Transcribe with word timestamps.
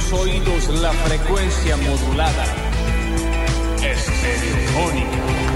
sus 0.00 0.12
oídos 0.12 0.68
la 0.82 0.92
frecuencia 0.92 1.76
modulada. 1.76 2.44
Estereofónica. 3.82 5.55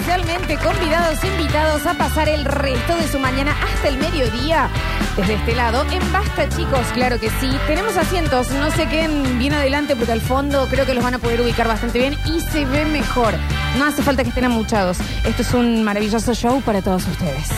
Oficialmente, 0.00 0.56
convidados, 0.56 1.22
invitados 1.24 1.86
a 1.86 1.92
pasar 1.92 2.28
el 2.28 2.46
resto 2.46 2.96
de 2.96 3.06
su 3.06 3.18
mañana 3.18 3.54
hasta 3.62 3.88
el 3.88 3.98
mediodía. 3.98 4.70
Desde 5.14 5.34
este 5.34 5.54
lado, 5.54 5.84
en 5.90 6.12
Basta, 6.12 6.48
chicos, 6.48 6.86
claro 6.94 7.20
que 7.20 7.28
sí. 7.28 7.50
Tenemos 7.66 7.98
asientos, 7.98 8.50
no 8.50 8.70
se 8.70 8.86
queden 8.86 9.38
bien 9.38 9.52
adelante 9.52 9.96
porque 9.96 10.12
al 10.12 10.22
fondo 10.22 10.66
creo 10.70 10.86
que 10.86 10.94
los 10.94 11.04
van 11.04 11.14
a 11.14 11.18
poder 11.18 11.42
ubicar 11.42 11.68
bastante 11.68 11.98
bien 11.98 12.16
y 12.24 12.40
se 12.40 12.64
ve 12.64 12.86
mejor. 12.86 13.34
No 13.78 13.84
hace 13.84 14.02
falta 14.02 14.22
que 14.22 14.30
estén 14.30 14.46
amuchados. 14.46 14.96
Esto 15.24 15.42
es 15.42 15.52
un 15.52 15.84
maravilloso 15.84 16.32
show 16.32 16.62
para 16.62 16.80
todos 16.80 17.06
ustedes. 17.06 17.48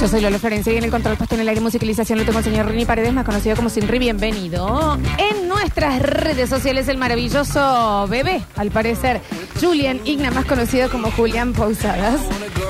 Yo 0.00 0.08
soy 0.08 0.22
Lola 0.22 0.38
Florencia 0.38 0.72
y 0.72 0.78
en 0.78 0.84
el 0.84 0.90
control 0.90 1.18
puesto 1.18 1.34
en 1.34 1.42
el 1.42 1.48
aire 1.50 1.60
musicalización 1.60 2.18
lo 2.18 2.24
tengo 2.24 2.38
el 2.38 2.44
señor 2.44 2.66
Rini 2.66 2.86
Paredes, 2.86 3.12
más 3.12 3.26
conocido 3.26 3.54
como 3.54 3.68
Sinri. 3.68 3.98
Bienvenido. 3.98 4.98
En 5.18 5.46
nuestras 5.46 6.00
redes 6.00 6.48
sociales, 6.48 6.88
el 6.88 6.96
maravilloso 6.96 8.06
bebé, 8.08 8.42
al 8.56 8.70
parecer, 8.70 9.20
Julian 9.60 10.00
Igna, 10.06 10.30
más 10.30 10.46
conocido 10.46 10.90
como 10.90 11.10
Julián 11.10 11.52
Pausadas. 11.52 12.18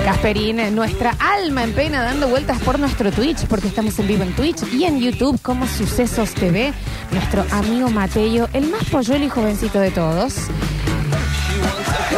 Casperín, 0.03 0.75
nuestra 0.75 1.15
alma 1.19 1.63
en 1.63 1.71
pena, 1.71 2.03
dando 2.03 2.27
vueltas 2.27 2.59
por 2.63 2.77
nuestro 2.79 3.13
Twitch, 3.13 3.45
porque 3.45 3.69
estamos 3.69 3.97
en 3.99 4.07
vivo 4.07 4.23
en 4.23 4.35
Twitch 4.35 4.63
y 4.73 4.83
en 4.83 4.99
YouTube 4.99 5.39
como 5.41 5.65
Sucesos 5.67 6.33
TV. 6.33 6.73
Nuestro 7.13 7.45
amigo 7.51 7.89
Mateo, 7.89 8.49
el 8.51 8.69
más 8.69 8.83
polluelo 8.89 9.23
y 9.23 9.29
jovencito 9.29 9.79
de 9.79 9.91
todos. 9.91 10.35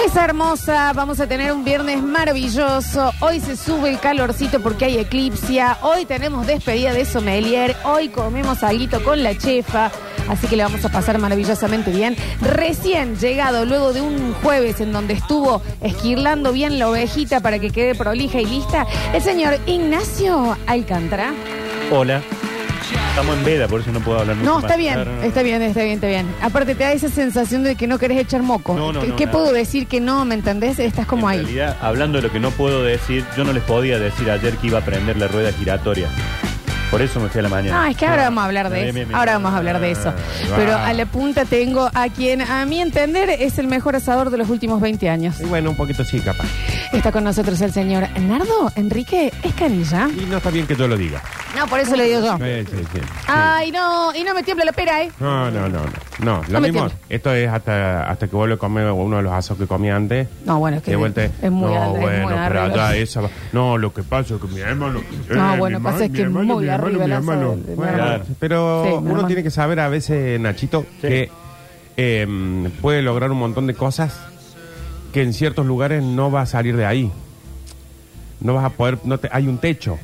Mesa 0.04 0.26
hermosa, 0.26 0.92
vamos 0.92 1.22
a 1.22 1.28
tener 1.28 1.54
un 1.54 1.64
viernes 1.64 2.04
maravilloso. 2.04 3.14
Hoy 3.22 3.40
se 3.40 3.56
sube 3.56 3.90
el 3.90 4.02
calorcito 4.02 4.60
porque 4.60 4.84
hay 4.84 4.98
eclipsia. 4.98 5.78
Hoy 5.82 6.04
tenemos 6.04 6.46
despedida 6.46 6.92
de 6.92 7.06
sommelier. 7.06 7.74
Hoy 7.86 8.10
comemos 8.10 8.64
algo 8.64 9.02
con 9.02 9.24
la 9.24 9.38
chefa. 9.38 9.92
Así 10.28 10.48
que 10.48 10.58
le 10.58 10.64
vamos 10.64 10.84
a 10.84 10.90
pasar 10.90 11.20
maravillosamente 11.20 11.92
bien. 11.92 12.18
Recién 12.42 13.16
llegado, 13.16 13.66
luego 13.66 13.94
de 13.94 14.02
un 14.02 14.34
jueves 14.44 14.82
en 14.82 14.92
donde 14.92 15.14
estuvo 15.14 15.62
esquirlando 15.80 16.52
bien 16.52 16.80
la 16.80 16.90
ovejita 16.90 17.40
para 17.40 17.60
que 17.60 17.72
quede 17.72 17.96
prolija 17.96 18.42
y 18.42 18.46
lista, 18.46 18.86
el 19.14 19.22
señor 19.22 19.58
Ignacio 19.68 20.58
Alcántara. 20.68 21.34
Hola. 21.92 22.22
Estamos 23.14 23.38
en 23.38 23.46
veda, 23.46 23.68
por 23.68 23.80
eso 23.82 23.92
no 23.92 24.00
puedo 24.00 24.20
hablar 24.20 24.36
mucho 24.36 24.50
No, 24.50 24.56
más. 24.56 24.64
está 24.64 24.76
bien, 24.76 24.96
Claro, 24.96 25.12
no, 25.12 25.18
no. 25.18 25.24
está 25.24 25.44
bien, 25.44 25.62
está 25.62 25.82
bien, 25.84 25.94
está 25.96 26.08
bien. 26.08 26.28
Aparte 26.42 26.74
te 26.74 26.84
da 26.84 26.94
esa 26.94 27.10
sensación 27.10 27.62
de 27.64 27.76
que 27.76 27.86
no 27.86 28.00
querés 28.00 28.18
echar 28.18 28.42
moco. 28.42 28.74
No, 28.74 28.92
no, 28.92 29.02
¿Qué, 29.02 29.08
no, 29.10 29.16
qué 29.16 29.26
nada. 29.28 29.38
puedo 29.38 29.54
decir 29.54 29.86
que 29.86 30.00
no, 30.02 30.26
me 30.26 30.34
entendés? 30.34 30.80
Estás 30.80 31.06
como 31.06 31.30
en 31.30 31.38
ahí. 31.40 31.46
realidad, 31.46 31.78
hablando 31.80 32.18
de 32.18 32.24
lo 32.24 32.32
que 32.32 32.40
no 32.40 32.50
puedo 32.50 32.82
decir, 32.84 33.24
yo 33.38 33.44
no 33.44 33.54
les 33.54 33.62
podía 33.64 34.00
decir 34.00 34.32
ayer 34.32 34.58
que 34.58 34.66
iba 34.68 34.80
a 34.80 34.82
prender 34.82 35.18
la 35.18 35.28
rueda 35.28 35.52
giratoria. 35.52 36.08
Por 36.90 37.04
eso 37.04 37.20
me 37.20 37.30
fui 37.30 37.38
a 37.40 37.44
la 37.44 37.50
mañana. 37.50 37.82
No, 37.84 37.86
es 37.90 37.96
que 37.98 38.06
ahora 38.08 38.24
vamos 38.26 38.42
a 38.44 38.46
hablar 38.46 38.70
de 38.72 38.76
Bien, 38.78 38.88
eso. 38.88 38.94
bien, 38.96 39.08
bien. 39.10 39.18
Ahora 39.20 39.34
vamos 39.34 39.54
a 39.54 39.58
hablar 39.58 39.80
de 39.80 39.92
eso. 39.92 40.10
Ah, 40.10 40.54
Pero 40.56 40.72
va. 40.74 40.88
a 40.88 40.94
la 40.94 41.06
punta 41.06 41.46
tengo 41.46 41.90
a 41.94 42.10
quien, 42.10 42.42
a 42.42 42.66
mi 42.66 42.82
entender, 42.82 43.30
es 43.30 43.60
el 43.60 43.68
mejor 43.68 43.96
asador 43.96 44.32
de 44.32 44.38
los 44.38 44.50
últimos 44.50 44.82
20 44.82 45.08
años. 45.10 45.40
Y 45.40 45.46
bueno, 45.46 45.70
un 45.72 45.76
poquito 45.76 46.04
sí, 46.04 46.20
capaz. 46.20 46.48
Está 46.92 47.12
con 47.12 47.24
nosotros 47.24 47.62
el 47.62 47.72
señor 47.72 48.08
Nardo 48.22 48.72
Enrique 48.76 49.32
Escanilla. 49.44 50.08
Y 50.20 50.26
no 50.26 50.38
está 50.38 50.50
bien 50.50 50.66
que 50.68 50.76
yo 50.76 50.88
lo 50.88 50.98
diga. 50.98 51.22
No, 51.56 51.68
por 51.68 51.80
eso 51.80 51.96
le 51.96 52.06
digo 52.06 52.20
yo. 52.22 52.38
Sí, 52.38 52.66
sí, 52.72 52.84
sí. 52.94 53.00
Ay, 53.28 53.72
no, 53.72 54.14
y 54.16 54.24
no 54.24 54.34
me 54.34 54.42
tiembla 54.42 54.66
la 54.66 54.72
pera, 54.72 55.04
¿eh? 55.04 55.12
No, 55.20 55.52
no, 55.52 55.70
no, 55.70 55.80
no. 55.80 55.84
No, 56.20 56.38
No 56.42 56.44
lo 56.50 56.60
me 56.62 56.68
mismo. 56.72 56.84
entiendo. 56.86 57.06
Esto 57.10 57.34
es 57.34 57.48
hasta, 57.48 58.10
hasta 58.10 58.28
que 58.28 58.36
vuelve 58.36 58.56
a 58.56 58.58
comer 58.58 58.90
uno 58.92 59.18
de 59.18 59.24
los 59.24 59.32
asos 59.34 59.58
que 59.58 59.68
comí 59.68 59.90
antes. 59.92 60.28
No, 60.46 60.58
bueno, 60.58 60.78
es 60.78 60.84
que 60.84 60.92
De 60.92 60.98
vuelta, 60.98 61.24
es 61.26 61.52
muy 61.52 61.72
no, 61.72 61.82
alta, 61.84 61.96
es 61.98 62.02
bueno, 62.02 62.22
muy 62.24 62.34
pero 62.48 62.62
arriba. 62.62 62.88
allá 62.88 62.96
esa. 62.98 63.22
va- 63.22 63.30
No, 63.52 63.78
lo 63.78 63.94
que 63.94 64.02
pasa 64.02 64.34
es 64.36 64.42
que 64.42 64.48
mi 64.48 64.62
hermano. 64.62 65.02
No, 65.30 65.54
eh, 65.54 65.58
bueno, 65.60 65.80
mi 65.80 65.84
pasa 65.84 66.06
es 66.06 66.12
que 66.12 66.22
hermano, 66.24 66.56
muy 66.56 66.68
arriba 66.70 67.06
mi 67.06 67.12
el 67.14 67.22
Bueno, 67.22 67.56
hermano. 67.68 68.24
Pero 68.40 68.84
Sí, 68.86 68.90
mi 68.90 68.96
uno 68.98 69.08
hermano. 69.10 69.28
tiene 69.28 69.44
que 69.44 69.52
saber 69.52 69.80
a 69.80 69.90
veces, 69.90 70.40
Nachito, 70.40 70.86
Sí. 71.02 71.08
que 71.08 71.32
eh, 71.98 72.70
puede 72.82 73.04
lograr 73.04 73.30
un 73.32 73.38
montón 73.38 73.68
de 73.68 73.76
cosas 73.76 74.18
que 75.14 75.22
en 75.22 75.34
ciertos 75.34 75.68
lugares 75.68 76.02
no 76.04 76.32
va 76.32 76.42
a 76.42 76.46
salir 76.48 76.76
de 76.76 76.88
ahí. 76.88 77.12
No 78.40 78.56
vas 78.56 78.66
a 78.66 78.70
poder. 78.70 78.98
No 79.04 79.20
te, 79.20 79.30
hay 79.32 79.48
un 79.48 79.60
techo. 79.60 80.00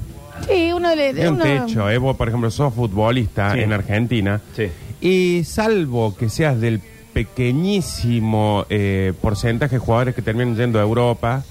Sí, 0.93 0.93
uno 0.93 1.13
le. 1.13 1.21
Hay 1.21 1.27
un 1.27 1.33
uno- 1.35 1.43
techo. 1.65 1.89
eh, 1.89 1.97
vos, 1.97 2.15
por 2.17 2.27
ejemplo, 2.27 2.49
sos 2.51 2.73
futbolista 2.73 3.53
Sí. 3.53 3.59
en 3.61 3.73
Argentina. 3.73 4.41
Sí. 4.55 4.67
Y 5.01 5.43
salvo 5.45 6.15
que 6.15 6.29
seas 6.29 6.59
del 6.59 6.81
pequeñísimo 7.13 8.65
eh, 8.69 9.13
porcentaje 9.21 9.75
de 9.75 9.79
jugadores 9.79 10.15
que 10.15 10.21
terminan 10.21 10.55
yendo 10.55 10.79
a 10.79 10.83
Europa, 10.83 11.43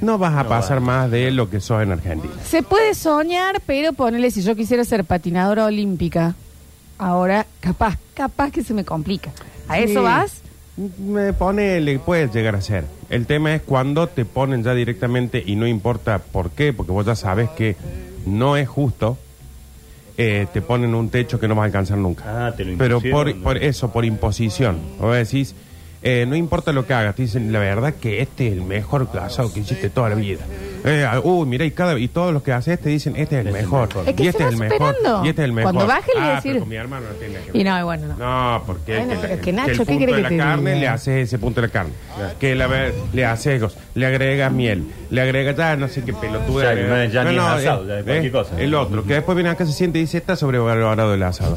no 0.00 0.18
vas 0.18 0.34
a 0.34 0.42
No 0.44 0.48
pasar 0.48 0.78
va. 0.78 0.80
más 0.82 1.10
de 1.10 1.30
lo 1.30 1.48
que 1.50 1.60
sos 1.60 1.82
en 1.82 1.92
Argentina. 1.92 2.32
Se 2.44 2.62
puede 2.62 2.94
soñar, 2.94 3.60
pero 3.66 3.92
ponele, 3.92 4.30
si 4.30 4.42
yo 4.42 4.54
quisiera 4.54 4.84
ser 4.84 5.04
patinadora 5.04 5.64
olímpica, 5.66 6.34
ahora 6.98 7.46
capaz, 7.60 7.98
capaz 8.14 8.50
que 8.50 8.62
se 8.62 8.74
me 8.74 8.84
complica. 8.84 9.30
¿A 9.68 9.78
eso 9.78 10.00
Sí. 10.00 10.04
vas? 10.04 10.40
Me 10.98 11.32
pone, 11.32 11.80
le 11.80 11.98
puedes 11.98 12.32
llegar 12.34 12.54
a 12.54 12.60
ser. 12.60 12.84
El 13.08 13.24
tema 13.26 13.54
es 13.54 13.62
cuando 13.62 14.06
te 14.08 14.24
ponen 14.26 14.62
ya 14.62 14.74
directamente 14.74 15.42
y 15.44 15.56
no 15.56 15.66
importa 15.66 16.18
por 16.18 16.50
qué, 16.50 16.72
porque 16.74 16.92
vos 16.92 17.06
ya 17.06 17.14
sabes 17.16 17.48
que 17.50 17.76
no 18.26 18.56
es 18.56 18.68
justo, 18.68 19.16
eh, 20.18 20.46
te 20.52 20.62
ponen 20.62 20.94
un 20.94 21.10
techo 21.10 21.38
que 21.38 21.48
no 21.48 21.54
vas 21.54 21.62
a 21.62 21.66
alcanzar 21.66 21.98
nunca. 21.98 22.46
Ah, 22.48 22.52
te 22.56 22.64
lo 22.64 22.76
Pero 22.78 23.00
por, 23.00 23.34
por 23.42 23.56
eso, 23.58 23.92
por 23.92 24.04
imposición. 24.04 24.78
Vos 24.98 25.14
decís, 25.16 25.54
eh, 26.02 26.24
no 26.28 26.36
importa 26.36 26.72
lo 26.72 26.86
que 26.86 26.94
hagas, 26.94 27.14
te 27.14 27.22
dicen, 27.22 27.52
la 27.52 27.58
verdad 27.58 27.94
que 27.94 28.20
este 28.22 28.46
es 28.48 28.52
el 28.52 28.62
mejor 28.62 29.08
asado 29.20 29.52
que 29.52 29.60
hiciste 29.60 29.90
toda 29.90 30.10
la 30.10 30.14
vida. 30.14 30.40
Eh, 30.84 31.04
uy, 31.24 31.46
mira, 31.48 31.64
y, 31.64 31.72
cada, 31.72 31.98
y 31.98 32.06
todos 32.06 32.32
los 32.32 32.42
que 32.44 32.52
haces 32.52 32.78
te 32.80 32.90
dicen, 32.90 33.16
este 33.16 33.40
es 33.40 33.46
el 33.46 33.52
mejor. 33.52 33.88
Es 34.06 34.14
que 34.14 34.22
y 34.22 34.26
se 34.26 34.30
este 34.30 34.42
va 34.44 34.48
es 34.50 34.54
el 34.54 34.60
mejor. 34.60 34.94
superando. 34.94 35.24
Y 35.24 35.28
este 35.30 35.42
es 35.42 35.44
el 35.46 35.52
mejor. 35.52 35.72
Cuando 35.72 35.88
baje 35.92 36.10
le 36.14 36.20
voy 36.20 36.28
a 36.28 36.32
ah, 36.32 36.34
decir- 36.36 36.52
pero 36.52 36.60
con 36.60 36.68
mi 36.68 36.76
hermano 36.76 37.06
no 37.08 37.14
tiene 37.16 37.34
nada 37.34 37.44
que 37.46 37.52
ver. 37.52 37.60
Y 37.60 37.64
no, 37.64 37.84
bueno, 37.84 38.06
no. 38.06 38.16
No, 38.16 38.62
porque 38.66 38.96
Bueno, 38.98 39.10
que, 39.14 39.18
pero 39.20 39.34
la- 39.36 39.40
que 39.40 39.52
Nacho, 39.52 39.70
el 39.70 39.78
¿qué 39.78 39.84
punto 39.84 39.98
quiere 39.98 40.12
de 40.12 40.16
que 40.16 40.22
la 40.22 40.28
te 40.28 40.36
carne 40.36 40.70
diga? 40.70 40.80
le 40.80 40.88
hace 40.88 41.20
ese 41.22 41.38
punto 41.38 41.60
de 41.60 41.66
la 41.66 41.72
carne. 41.72 41.92
Que 42.38 42.54
la, 42.54 42.66
ver- 42.68 42.94
le 43.12 43.24
hace 43.24 43.58
cosas, 43.58 43.82
le 43.94 44.06
agrega 44.06 44.48
miel, 44.50 44.84
le 45.10 45.20
agrega 45.20 45.52
ya 45.56 45.76
no 45.76 45.88
sé 45.88 46.02
qué 46.04 46.12
pelotuda. 46.12 46.56
O 46.56 46.60
sea, 46.60 46.74
que 46.76 46.82
no 46.82 46.96
es- 46.96 47.12
ya 47.12 47.24
ni 47.24 47.34
es 47.36 47.42
asado, 47.42 47.82
eh, 47.84 47.88
ya 47.88 47.98
es 47.98 48.04
cualquier 48.04 48.32
cosa. 48.32 48.60
El 48.60 48.74
otro, 48.74 49.04
que 49.04 49.14
después 49.14 49.34
viene 49.34 49.50
acá 49.50 49.66
se 49.66 49.72
siente 49.72 49.98
y 49.98 50.02
dice, 50.02 50.18
está 50.18 50.36
sobrevalorado 50.36 51.14
el 51.14 51.22
asado. 51.24 51.56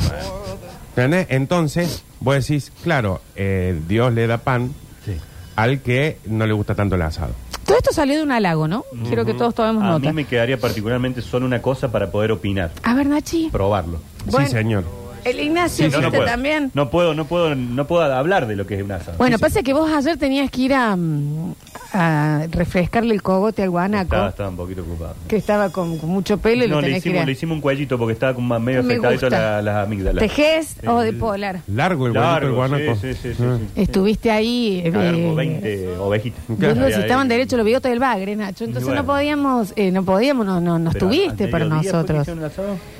¿Entendés? 0.96 1.28
Entonces, 1.30 2.04
vos 2.20 2.36
decís, 2.36 2.72
claro, 2.84 3.22
eh, 3.36 3.80
Dios 3.88 4.14
le 4.14 4.28
da 4.28 4.38
pan 4.40 4.74
Sí. 5.06 5.14
al 5.56 5.82
que 5.82 6.18
no 6.26 6.46
le 6.46 6.54
gusta 6.54 6.76
tanto 6.76 6.96
el 6.96 7.02
asado. 7.02 7.32
Todo 7.66 7.78
esto 7.78 7.94
salió 7.94 8.16
de 8.18 8.24
un 8.24 8.32
halago, 8.32 8.68
¿no? 8.68 8.84
Quiero 9.08 9.26
que 9.26 9.34
todos 9.36 9.54
tomemos 9.54 9.84
A 9.84 9.88
nota. 9.90 10.08
mí 10.10 10.14
me 10.14 10.26
quedaría 10.26 10.60
particularmente 10.60 11.22
solo 11.22 11.46
una 11.46 11.62
cosa 11.62 11.92
para 11.92 12.10
poder 12.12 12.32
opinar, 12.32 12.72
A 12.84 12.96
ver, 12.96 13.06
Nachi. 13.08 13.50
probarlo. 13.52 14.02
Bueno. 14.26 14.48
Sí, 14.48 14.54
señor. 14.54 14.84
El 15.24 15.40
Ignacio, 15.40 15.86
Sí, 15.86 15.92
no, 15.92 15.98
no 15.98 16.08
¿viste 16.08 16.18
puedo. 16.18 16.30
también? 16.32 16.72
No 16.74 16.90
puedo, 16.90 17.14
no 17.14 17.26
puedo, 17.26 17.54
no 17.54 17.86
puedo 17.86 18.02
hablar 18.04 18.48
de 18.48 18.56
lo 18.56 18.66
que 18.66 18.76
es 18.76 18.84
un 18.84 18.92
asado. 18.94 19.18
Bueno, 19.18 19.38
Sí, 19.38 19.40
sí. 19.40 19.44
pasa 19.50 19.64
que 19.64 19.74
vos 19.74 19.92
ayer 19.92 20.18
tenías 20.18 20.50
que 20.50 20.62
ir 20.62 20.74
a, 20.74 20.96
mm, 20.96 21.54
a 21.94 22.46
refrescarle 22.52 23.14
el 23.14 23.22
cogote 23.22 23.64
al 23.64 23.70
guanaco, 23.70 24.04
Estaba, 24.16 24.30
estaba 24.30 24.50
un 24.50 24.56
poquito 24.58 24.82
ocupado. 24.84 25.16
que 25.28 25.36
estaba 25.38 25.70
con, 25.70 25.98
con 25.98 26.10
mucho 26.10 26.38
pelo 26.38 26.64
y 26.66 26.68
lo 26.68 26.76
No, 26.76 26.82
le 26.82 26.88
tenías 26.88 27.04
que 27.04 27.10
ir 27.10 27.14
hicimos, 27.16 27.24
a... 27.24 27.26
le 27.26 27.32
hicimos 27.32 27.56
un 27.56 27.62
cuellito 27.62 27.98
porque 27.98 28.14
estaba 28.14 28.34
como 28.34 28.48
más 28.48 28.62
medio 28.62 28.84
Me 28.84 28.94
afectadito 28.94 29.26
gusta. 29.28 29.40
la- 29.40 29.62
las 29.62 29.86
amígdalas. 29.88 30.20
¿Tejés 30.20 30.76
o 30.88 31.00
de 31.02 31.14
polar? 31.14 31.62
Largo 31.68 32.08
el 32.08 32.14
guanaco, 32.14 32.36
el 32.38 32.42
Largo, 32.44 32.56
guanaco. 32.56 32.96
sí, 33.00 33.14
sí, 33.14 33.20
sí, 33.22 33.34
sí, 33.36 33.44
Ah. 33.44 33.58
sí. 33.76 33.82
Estuviste 33.82 34.32
ahí... 34.32 34.82
eh, 34.86 34.92
Largo, 34.92 35.36
20 35.36 35.98
ovejitas. 35.98 36.40
Ahí, 36.50 36.56
si 36.58 36.80
ahí. 36.82 37.02
estaban 37.02 37.28
derechos 37.28 37.58
los 37.58 37.66
bigotes 37.66 37.90
del 37.90 38.00
bagre, 38.00 38.36
Nacho. 38.36 38.64
Entonces 38.66 38.86
Bueno. 38.88 39.02
no 39.02 39.08
podíamos, 39.08 39.74
eh, 39.75 39.92
no 39.92 40.04
podíamos, 40.04 40.46
no, 40.46 40.62
no, 40.62 40.78
no 40.80 40.92
Pero 40.92 41.08
al 41.08 41.13
estuviste 41.13 41.48
para 41.48 41.66
mediodía 41.66 41.92
fue 41.92 42.06
que 42.06 42.13
nosotros. 42.13 42.22
hicieron 42.22 42.40
el 42.44 42.46
asado. 42.52 42.99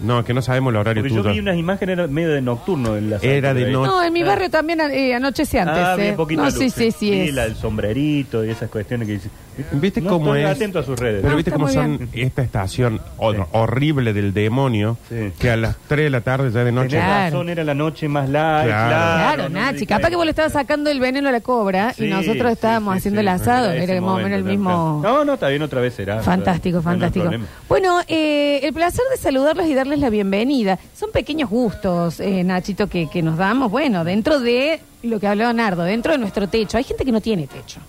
No, 0.00 0.24
que 0.24 0.34
no 0.34 0.42
sabemos 0.42 0.72
el 0.72 0.76
horario 0.78 1.02
Porque 1.02 1.14
yo 1.14 1.22
tuyo. 1.22 1.34
vi 1.34 1.40
unas 1.40 1.56
imágenes 1.56 2.08
medio 2.10 2.30
de 2.30 2.40
nocturno 2.42 2.96
en 2.96 3.10
la 3.10 3.18
Era 3.22 3.54
de 3.54 3.70
noche. 3.70 3.90
No, 3.90 4.02
en 4.02 4.12
mi 4.12 4.22
barrio 4.22 4.50
también 4.50 4.80
eh, 4.80 5.14
anochece 5.14 5.60
antes. 5.60 5.76
Ah, 5.78 5.94
eh. 5.98 6.02
bien 6.02 6.16
poquito 6.16 6.42
no, 6.42 6.50
de 6.50 6.56
sí, 6.56 6.64
luz, 6.64 6.74
sí, 6.74 6.90
sí. 6.90 7.10
Vi 7.10 7.28
es. 7.28 7.34
la 7.34 7.44
del 7.44 7.54
sombrerito 7.56 8.44
y 8.44 8.50
esas 8.50 8.70
cuestiones 8.70 9.06
que 9.06 9.14
dice. 9.14 9.30
¿Viste 9.72 10.00
no 10.00 10.10
cómo 10.10 10.34
es? 10.34 10.46
atento 10.46 10.78
a 10.78 10.82
sus 10.82 10.98
redes. 10.98 11.20
Pero 11.22 11.30
No, 11.30 11.36
viste 11.36 11.50
está 11.50 11.56
cómo 11.58 11.66
muy 11.66 11.74
son 11.74 12.08
esta 12.12 12.42
estación 12.42 13.00
hor- 13.18 13.36
Sí. 13.36 13.42
horrible 13.52 14.12
del 14.12 14.32
demonio, 14.34 14.96
Sí. 15.08 15.32
que 15.38 15.50
a 15.50 15.56
las 15.56 15.76
3 15.88 16.04
de 16.04 16.10
la 16.10 16.20
tarde 16.22 16.50
ya 16.50 16.64
de 16.64 16.72
noche. 16.72 16.90
Tenés 16.90 17.04
Claro. 17.04 17.24
razón, 17.36 17.48
era 17.48 17.64
la 17.64 17.74
noche 17.74 18.08
más 18.08 18.28
larga. 18.28 18.64
Claro. 18.88 19.34
Claro, 19.34 19.42
no 19.48 19.54
me 19.54 19.60
Nachi, 19.60 19.78
di 19.80 19.86
capaz 19.86 20.08
que 20.10 20.16
vos 20.16 20.24
le 20.26 20.32
cuenta. 20.34 20.46
estabas 20.46 20.52
sacando 20.66 20.90
el 20.90 21.00
veneno 21.00 21.28
a 21.28 21.32
la 21.32 21.40
cobra 21.40 21.92
Sí, 21.92 22.04
y 22.06 22.10
nosotros 22.10 22.46
sí, 22.48 22.52
estábamos 22.54 22.94
sí, 22.94 22.98
haciendo 22.98 23.20
sí, 23.20 23.22
el 23.22 23.28
asado. 23.28 23.70
ese 23.72 23.84
Era 23.92 24.00
más 24.00 24.10
o 24.10 24.16
menos 24.16 24.32
el 24.32 24.42
momento, 24.44 24.48
mismo. 24.50 25.00
No, 25.02 25.24
no, 25.24 25.34
está 25.34 25.48
bien, 25.48 25.62
otra 25.62 25.80
vez 25.80 25.94
será. 25.94 26.20
Fantástico, 26.20 26.78
No, 26.78 26.82
no 26.82 26.88
hay 26.90 26.94
fantástico. 26.94 27.22
problema. 27.24 27.46
bueno, 27.68 28.00
eh, 28.08 28.60
el 28.62 28.72
placer 28.72 29.04
de 29.10 29.16
saludarlos 29.16 29.66
y 29.66 29.74
darles 29.74 29.98
la 29.98 30.10
bienvenida. 30.10 30.78
Son 30.94 31.10
pequeños 31.12 31.50
gustos, 31.50 32.20
eh, 32.20 32.42
Nachito, 32.44 32.86
que, 32.88 33.08
que 33.08 33.22
nos 33.22 33.36
damos, 33.36 33.70
bueno, 33.70 34.04
dentro 34.04 34.40
de 34.40 34.80
lo 35.02 35.20
que 35.20 35.26
hablaba 35.26 35.52
Nardo, 35.52 35.82
dentro 35.84 36.12
de 36.12 36.18
nuestro 36.18 36.48
techo. 36.48 36.78
Hay 36.78 36.84
gente 36.84 37.04
que 37.04 37.12
no 37.12 37.20
tiene 37.20 37.46
techo. 37.46 37.80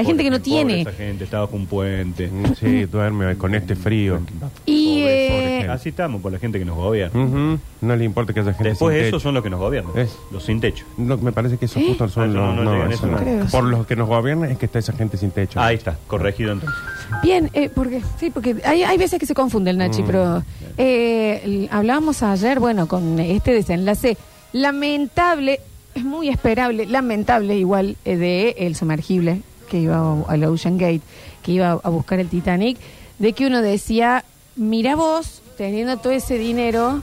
Hay 0.00 0.06
gente 0.06 0.22
que 0.24 0.30
no 0.30 0.40
tiene. 0.40 0.80
Esa 0.80 0.92
gente 0.92 1.24
estaba 1.24 1.46
con 1.46 1.60
un 1.60 1.66
puente. 1.66 2.28
Mm, 2.28 2.54
Sí, 2.58 2.84
duerme 2.86 3.36
con 3.36 3.54
este 3.54 3.76
frío. 3.76 4.20
Y 4.66 5.00
Pobre, 5.00 5.26
eh, 5.26 5.58
gente. 5.58 5.72
Así 5.72 5.88
estamos 5.90 6.20
por 6.22 6.32
la 6.32 6.38
gente 6.38 6.58
que 6.58 6.64
nos 6.64 6.76
gobierna. 6.76 7.22
Ujú, 7.22 7.58
No 7.82 7.96
le 7.96 8.04
importa 8.04 8.32
que 8.32 8.40
haya 8.40 8.52
gente 8.54 8.70
Después 8.70 8.94
sin 8.94 9.00
esos 9.04 9.10
techo. 9.10 9.20
son 9.20 9.34
los 9.34 9.42
que 9.42 9.50
nos 9.50 9.60
gobiernan. 9.60 9.96
Es. 9.98 10.16
Los 10.32 10.42
sin 10.44 10.60
techo. 10.60 10.84
No, 10.96 11.16
me 11.18 11.32
parece 11.32 11.56
que 11.58 11.66
esos 11.66 11.82
¿Eh? 11.82 11.86
justo 11.88 12.08
son 12.08 12.24
Ah, 12.24 12.26
no, 12.26 12.46
los... 12.46 12.56
no 12.56 12.64
no, 12.64 12.72
llegan, 12.74 12.92
eso 12.92 12.96
eso 13.04 13.06
no. 13.06 13.12
no 13.12 13.18
creo. 13.22 13.46
Por 13.46 13.64
los 13.64 13.86
que 13.86 13.96
nos 13.96 14.08
gobiernan 14.08 14.50
es 14.50 14.58
que 14.58 14.66
está 14.66 14.78
esa 14.78 14.92
gente 14.94 15.16
sin 15.16 15.30
techo. 15.30 15.60
Ahí 15.60 15.76
está, 15.76 15.96
corregido 16.06 16.52
entonces. 16.52 16.78
Bien, 17.22 17.50
eh, 17.52 17.68
porque 17.74 18.00
sí, 18.18 18.30
porque 18.30 18.56
hay, 18.64 18.82
hay 18.82 18.96
veces 18.98 19.18
que 19.20 19.26
se 19.26 19.34
confunde 19.34 19.70
el 19.70 19.76
Mm. 19.76 19.80
Nachi, 19.80 20.02
pero 20.06 20.42
eh, 20.78 21.42
l- 21.44 21.68
hablábamos 21.70 22.22
ayer, 22.22 22.58
bueno, 22.60 22.88
con 22.88 23.18
este 23.18 23.52
desenlace 23.52 24.16
lamentable, 24.52 25.60
es 25.94 26.04
muy 26.04 26.28
esperable, 26.28 26.86
lamentable 26.86 27.56
igual, 27.56 27.96
eh, 28.04 28.16
de 28.16 28.54
el 28.58 28.76
sumergible 28.76 29.42
que 29.70 29.78
iba 29.78 29.96
a- 29.96 30.24
al 30.28 30.44
Ocean 30.44 30.76
Gate, 30.76 31.00
que 31.42 31.52
iba 31.52 31.70
a 31.82 31.88
buscar 31.88 32.20
el 32.20 32.28
Titanic, 32.28 32.76
de 33.18 33.32
que 33.32 33.46
uno 33.46 33.62
decía, 33.62 34.24
mira 34.56 34.96
vos, 34.96 35.40
teniendo 35.56 35.96
todo 35.98 36.12
ese 36.12 36.36
dinero, 36.38 37.02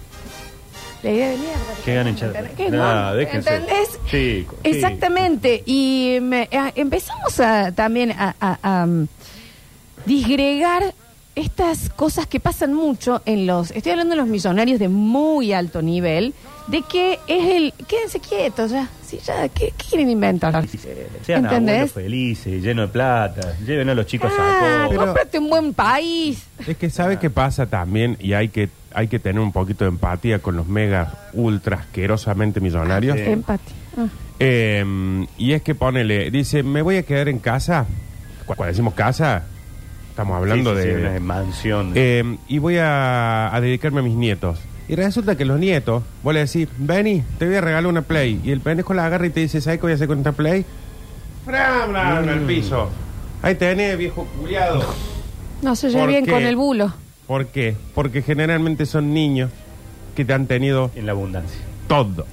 la 1.04 1.12
idea 1.12 1.30
de 1.30 1.38
mierda. 1.38 1.60
Que 1.86 1.94
ganen. 1.96 2.16
¿Qué 2.56 2.70
no? 2.72 3.14
¿Entendés? 3.20 4.00
Chicos, 4.12 4.60
Exactamente. 4.64 5.64
Y 5.66 6.18
me- 6.22 6.50
a- 6.52 6.72
empezamos 6.76 7.40
a, 7.40 7.72
también 7.72 8.12
a, 8.12 8.36
a- 8.40 8.84
um, 8.86 9.08
disgregar 10.06 10.94
estas 11.36 11.90
cosas 11.90 12.26
que 12.26 12.40
pasan 12.40 12.74
mucho 12.74 13.22
en 13.26 13.46
los, 13.46 13.70
estoy 13.72 13.92
hablando 13.92 14.16
de 14.16 14.22
los 14.22 14.28
millonarios 14.28 14.80
de 14.80 14.88
muy 14.90 15.54
alto 15.54 15.82
nivel, 15.84 16.34
de 16.68 16.82
que 16.82 17.20
es 17.28 17.46
el, 17.56 17.74
quédense 17.88 18.20
quietos 18.20 18.72
ya, 18.72 18.90
sí, 19.06 19.20
ya, 19.26 19.48
¿qué, 19.50 19.72
qué 19.78 19.86
quieren 19.90 20.10
inventar? 20.10 20.68
Sean 21.26 21.46
¿Entendés? 21.46 21.76
abuelos 21.76 21.92
felices, 21.92 22.62
llenos 22.62 22.88
de 22.90 22.94
plata. 22.94 23.56
Lleven 23.66 23.90
a 23.90 23.94
los 23.96 24.06
chicos 24.06 24.32
Ah, 24.38 24.84
a 24.86 24.90
Pero- 24.90 25.02
cómprate 25.06 25.40
un 25.40 25.50
buen 25.50 25.74
país. 25.74 26.46
Es 26.68 26.78
que 26.78 26.90
sabe 26.90 27.18
qué 27.20 27.30
pasa 27.30 27.66
también 27.68 28.18
y 28.20 28.34
hay 28.34 28.50
que 28.50 28.70
hay 28.94 29.08
que 29.10 29.20
tener 29.20 29.40
un 29.42 29.52
poquito 29.52 29.86
de 29.86 29.90
empatía 29.90 30.40
con 30.40 30.56
los 30.58 30.68
mega 30.68 31.14
ultra 31.34 31.78
asquerosamente 31.78 32.60
millonarios. 32.60 33.16
Sí. 33.18 33.24
Empate. 33.26 33.72
Ah. 33.96 34.08
Eh, 34.40 35.26
y 35.38 35.52
es 35.54 35.62
que 35.62 35.76
ponele, 35.76 36.32
dice, 36.32 36.64
me 36.64 36.82
voy 36.82 36.98
a 36.98 37.04
quedar 37.04 37.30
en 37.30 37.38
casa. 37.40 37.86
Cu- 38.46 38.56
Cuando 38.56 38.72
decimos 38.72 38.94
casa, 38.96 39.44
estamos 40.10 40.36
hablando 40.38 40.76
Sí, 40.76 40.82
sí, 40.82 40.88
de... 40.88 40.96
sí, 40.96 41.02
una 41.02 41.20
mansión. 41.20 41.92
Eh, 41.96 42.38
y 42.48 42.58
voy 42.58 42.78
a, 42.78 43.54
a 43.56 43.62
dedicarme 43.62 44.00
a 44.00 44.04
mis 44.04 44.16
nietos. 44.16 44.60
Y 44.90 44.96
resulta 44.96 45.36
que 45.36 45.44
los 45.46 45.60
nietos, 45.60 46.04
vos 46.24 46.34
le 46.34 46.46
decís, 46.46 46.68
Benny, 46.78 47.22
te 47.38 47.46
voy 47.46 47.56
a 47.56 47.62
regalar 47.62 47.88
una 47.88 48.02
Play. 48.04 48.40
Y 48.44 48.52
el 48.52 48.62
pendejo 48.62 48.94
la 48.94 49.06
agarra 49.06 49.28
y 49.28 49.32
te 49.32 49.42
dice, 49.42 49.60
¿sabes 49.60 49.80
qué 49.80 49.84
voy 49.84 49.92
a 49.92 49.96
hacer 49.96 50.08
con 50.08 50.20
esta 50.20 50.32
Play? 50.32 50.66
¡Fram! 51.46 51.92
la- 51.92 52.20
En 52.24 52.30
el 52.30 52.40
piso. 52.42 52.90
Ahí 53.42 53.56
tenés, 53.56 53.98
viejo 53.98 54.26
culiado. 54.40 54.84
No 55.62 55.76
se 55.76 55.90
lleva 55.90 56.02
¿Por 56.02 56.10
bien 56.10 56.26
qué? 56.26 56.32
con 56.32 56.44
el 56.44 56.56
bulo. 56.56 56.94
¿Por 57.28 57.48
qué? 57.48 57.76
Porque 57.94 58.22
generalmente 58.22 58.86
son 58.86 59.14
niños 59.14 59.52
que 60.16 60.24
te 60.26 60.34
han 60.34 60.48
tenido 60.48 60.92
en 60.96 61.06
la 61.06 61.12
abundancia. 61.12 61.60
todo. 61.88 62.26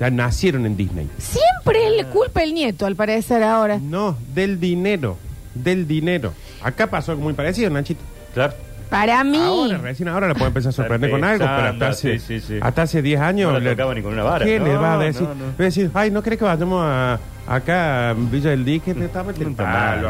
Ya 0.00 0.10
nacieron 0.10 0.66
en 0.66 0.76
Disney. 0.76 1.08
Siempre 1.18 1.88
la 1.96 2.10
culpa 2.10 2.40
del 2.40 2.52
nieto, 2.54 2.84
al 2.86 2.96
parecer 2.96 3.42
ahora. 3.44 3.78
No, 3.80 4.16
del 4.34 4.58
dinero. 4.58 5.16
Del 5.54 5.86
dinero. 5.86 6.32
Acá 6.62 6.88
pasó 6.88 7.12
algo 7.12 7.22
muy 7.22 7.34
parecido, 7.34 7.70
Nachito. 7.70 8.00
Claro. 8.34 8.54
Para 8.90 9.24
mí. 9.24 9.38
Ahora, 9.38 9.78
recién 9.78 10.08
ahora 10.08 10.28
la 10.28 10.34
puede 10.34 10.48
empezar 10.48 10.70
a 10.70 10.72
sorprender 10.72 11.10
con 11.10 11.24
algo, 11.24 11.44
pero 11.44 11.68
hasta 11.68 11.88
hace, 11.88 12.18
sí, 12.18 12.40
sí, 12.40 12.46
sí. 12.46 12.58
hasta 12.60 12.82
hace 12.82 13.02
10 13.02 13.20
años. 13.20 13.52
No 13.52 13.58
la 13.58 13.64
le- 13.64 13.70
tocaba 13.70 13.94
ni 13.94 14.02
con 14.02 14.12
una 14.12 14.22
vara. 14.22 14.44
¿Qué 14.44 14.58
No, 14.58 14.66
le 14.66 14.76
va 14.76 14.94
a 14.94 14.96
no, 14.96 15.02
decir? 15.02 15.22
no. 15.22 15.28
Va 15.46 15.54
a 15.58 15.62
decir, 15.62 15.90
ay, 15.94 16.10
¿no 16.10 16.22
crees 16.22 16.38
que 16.38 16.44
vayamos 16.44 16.82
a, 16.84 17.18
acá 17.48 18.10
a 18.10 18.14
Villa 18.14 18.50
del 18.50 18.64
Dique? 18.64 18.92
Estaba, 18.92 19.32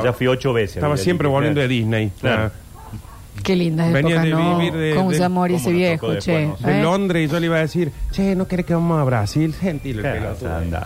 ya 0.03 0.13
fui 0.13 0.27
ocho 0.27 0.53
veces. 0.53 0.77
Estaba 0.77 0.97
siempre 0.97 1.27
Dique, 1.29 1.35
volviendo 1.35 1.61
de. 1.61 1.69
Disney. 1.69 2.13
Claro. 2.21 2.51
Qué 3.43 3.57
linda 3.57 3.89
Venía 3.91 4.23
época, 4.23 4.23
de 4.27 4.31
¿no? 4.31 4.59
vivir 4.59 4.73
de- 4.75 4.95
¿Cómo 4.95 5.11
de- 5.11 5.17
se 5.17 5.25
amor 5.25 5.51
ese 5.51 5.73
viejo, 5.73 6.15
che? 6.19 6.33
después, 6.33 6.63
De 6.63 6.79
¿eh? 6.79 6.83
Londres 6.83 7.29
y 7.29 7.33
yo 7.33 7.41
le 7.41 7.47
iba 7.47 7.57
a 7.57 7.61
decir, 7.61 7.91
che, 8.13 8.35
¿no 8.37 8.47
querés 8.47 8.65
que 8.65 8.75
vamos 8.75 9.01
a 9.01 9.05
Brasil? 9.05 9.53
Gentil, 9.55 9.97
el 9.97 10.03
Claro, 10.03 10.21
pelotudo. 10.37 10.81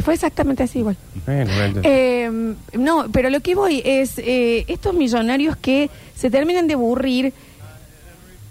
Fue 0.00 0.14
exactamente 0.14 0.62
así 0.62 0.78
igual. 0.78 0.96
Bueno, 1.26 1.50
bueno. 1.56 1.80
Eh, 1.84 2.54
no, 2.74 3.06
pero 3.12 3.28
lo 3.28 3.40
que 3.40 3.54
voy 3.54 3.82
es 3.84 4.18
eh, 4.18 4.64
estos 4.68 4.94
millonarios 4.94 5.56
que 5.56 5.90
se 6.14 6.30
terminan 6.30 6.66
de 6.68 6.74
aburrir 6.74 7.32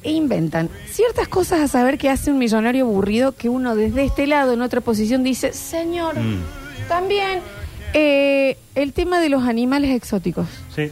e 0.03 0.11
inventan 0.11 0.69
ciertas 0.91 1.27
cosas 1.27 1.59
a 1.61 1.67
saber 1.67 1.97
que 1.97 2.09
hace 2.09 2.31
un 2.31 2.37
millonario 2.39 2.85
aburrido 2.85 3.33
que 3.33 3.49
uno 3.49 3.75
desde 3.75 4.03
este 4.03 4.27
lado, 4.27 4.53
en 4.53 4.61
otra 4.61 4.81
posición, 4.81 5.23
dice, 5.23 5.53
señor, 5.53 6.17
Mm. 6.19 6.39
también 6.87 7.39
eh, 7.93 8.57
el 8.75 8.93
tema 8.93 9.19
de 9.19 9.29
los 9.29 9.43
animales 9.43 9.91
exóticos. 9.95 10.47
Sí. 10.75 10.89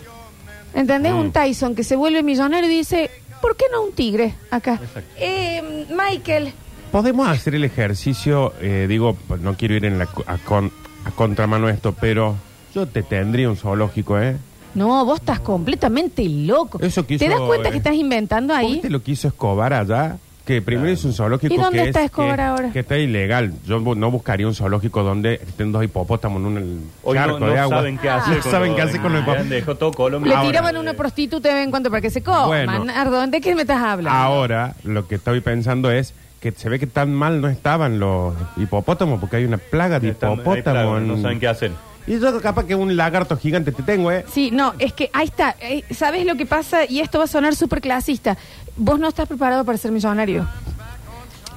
¿Entendés? 0.74 1.14
Mm. 1.14 1.18
Un 1.20 1.32
Tyson 1.32 1.76
que 1.76 1.84
se 1.84 1.96
vuelve 1.96 2.22
millonario 2.24 2.70
y 2.70 2.74
dice, 2.76 3.10
¿por 3.42 3.56
qué 3.56 3.66
no 3.72 3.84
un 3.84 3.94
tigre 3.94 4.36
acá? 4.52 4.80
Eh, 5.18 5.86
Michael, 5.90 6.54
Podemos 6.92 7.28
hacer 7.28 7.54
el 7.56 7.64
ejercicio, 7.64 8.54
eh, 8.62 8.88
digo, 8.90 9.16
pues 9.28 9.42
no 9.42 9.54
quiero 9.56 9.76
ir 9.76 9.86
en 9.86 10.00
la, 10.00 10.08
co- 10.08 10.24
a, 10.26 10.38
con- 10.38 10.72
a 11.06 11.12
contramano 11.12 11.70
esto, 11.70 11.94
pero 12.00 12.36
yo 12.74 12.88
te 12.88 13.04
tendría 13.04 13.48
un 13.50 13.58
zoológico, 13.58 14.20
¿eh? 14.20 14.38
no, 14.74 15.04
vos 15.06 15.20
estás 15.20 15.40
completamente 15.40 16.28
loco. 16.28 16.80
Eso 16.82 17.06
quiso, 17.06 17.24
¿Te 17.26 17.30
das 17.30 17.40
cuenta 17.42 17.70
eh, 17.70 17.72
que 17.72 17.78
estás 17.78 17.94
inventando 17.96 18.54
ahí? 18.56 18.74
¿Viste 18.74 18.90
lo 18.90 19.02
que 19.04 19.12
hizo 19.12 19.28
Escobar 19.28 19.74
allá? 19.74 20.18
Que 20.46 20.64
primero 20.64 20.90
hizo 20.90 21.08
un 21.08 21.14
zoológico 21.14 21.54
¿Y 21.54 21.58
dónde 21.58 21.84
que 21.84 21.88
está 21.90 22.00
es- 22.00 22.06
Escobar 22.08 22.36
que- 22.38 22.42
ahora? 22.42 22.72
Que 22.72 22.80
está 22.80 22.98
ilegal. 22.98 23.54
Yo 23.68 23.80
bu- 23.82 23.96
no 23.96 24.10
buscaría 24.10 24.48
un 24.48 24.56
zoológico 24.56 25.04
donde 25.04 25.36
estén 25.36 25.72
dos 25.72 25.84
hipopótamos 25.84 26.40
en 26.42 26.46
un 26.48 26.90
Hoy 27.04 27.16
charco 27.18 27.40
no, 27.40 27.46
no 27.48 27.52
de 27.54 27.60
agua. 27.60 27.78
saben 27.78 27.98
qué 28.00 28.10
hacer. 28.10 28.38
No 28.38 28.52
saben 28.52 28.76
qué 28.76 28.82
hacer 28.82 29.00
con 29.02 29.12
los 29.14 29.22
hipopótamos. 29.22 29.50
dejado 29.52 29.78
todo 29.78 29.92
Colombia. 29.92 30.30
Le 30.32 30.36
Ahora, 30.38 30.48
tiraban 30.50 30.76
a 30.76 30.80
una 30.80 30.92
eh, 30.92 30.96
prostituta 30.96 31.50
de 31.50 31.54
vez 31.56 31.64
en 31.66 31.70
cuando 31.70 31.92
para 31.92 32.02
que 32.02 32.10
se 32.10 32.24
coma. 32.24 32.48
Bueno. 32.48 32.84
Nardo, 32.86 33.28
¿de 33.28 33.42
qué 33.42 33.54
me 33.54 33.62
estás 33.62 33.78
hablando? 33.84 34.10
Ahora, 34.20 34.76
lo 34.84 35.08
que 35.08 35.16
estoy 35.16 35.42
pensando 35.42 35.92
es 35.92 36.16
que 36.40 36.52
se 36.54 36.70
ve 36.70 36.80
que 36.80 36.88
tan 36.88 37.14
mal 37.14 37.42
no 37.42 37.48
estaban 37.50 38.00
los 38.00 38.34
hipopótamos 38.58 39.20
porque 39.20 39.38
hay 39.38 39.46
una 39.46 39.58
plaga 39.58 40.00
de 40.00 40.10
están- 40.10 40.34
hipopótamos. 40.34 40.98
en- 41.02 41.08
No 41.08 41.22
saben 41.22 41.40
qué 41.40 41.48
hacer. 41.48 41.72
Y 42.08 42.20
yo 42.20 42.42
capaz 42.42 42.66
que 42.66 42.74
un 42.76 42.96
lagarto 42.98 43.38
gigante 43.38 43.72
te 43.72 43.84
tengo, 43.84 44.12
¿eh? 44.12 44.26
Sí, 44.32 44.50
no, 44.52 44.74
es 44.80 44.94
que 44.94 45.10
ahí 45.14 45.28
está. 45.28 45.56
Eh, 45.62 45.84
¿Sabes 45.92 46.26
lo 46.26 46.36
que 46.36 46.46
pasa? 46.46 46.86
Y 46.90 47.02
esto 47.02 47.20
va 47.20 47.26
a 47.26 47.28
sonar 47.28 47.56
súper 47.56 47.82
clasista. 47.82 48.38
Vos 48.78 49.00
no 49.00 49.08
estás 49.10 49.28
preparado 49.28 49.64
para 49.66 49.78
ser 49.78 49.92
millonario. 49.92 50.48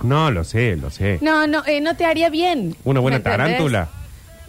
No, 0.02 0.30
lo 0.32 0.42
sé, 0.44 0.76
lo 0.76 0.90
sé. 0.90 1.18
No, 1.22 1.46
no, 1.46 1.64
eh, 1.64 1.80
no 1.80 1.96
te 1.96 2.04
haría 2.04 2.28
bien. 2.28 2.74
Una 2.84 2.98
buena 3.00 3.14
¿Me 3.14 3.18
entendés? 3.18 3.38
tarántula. 3.38 3.88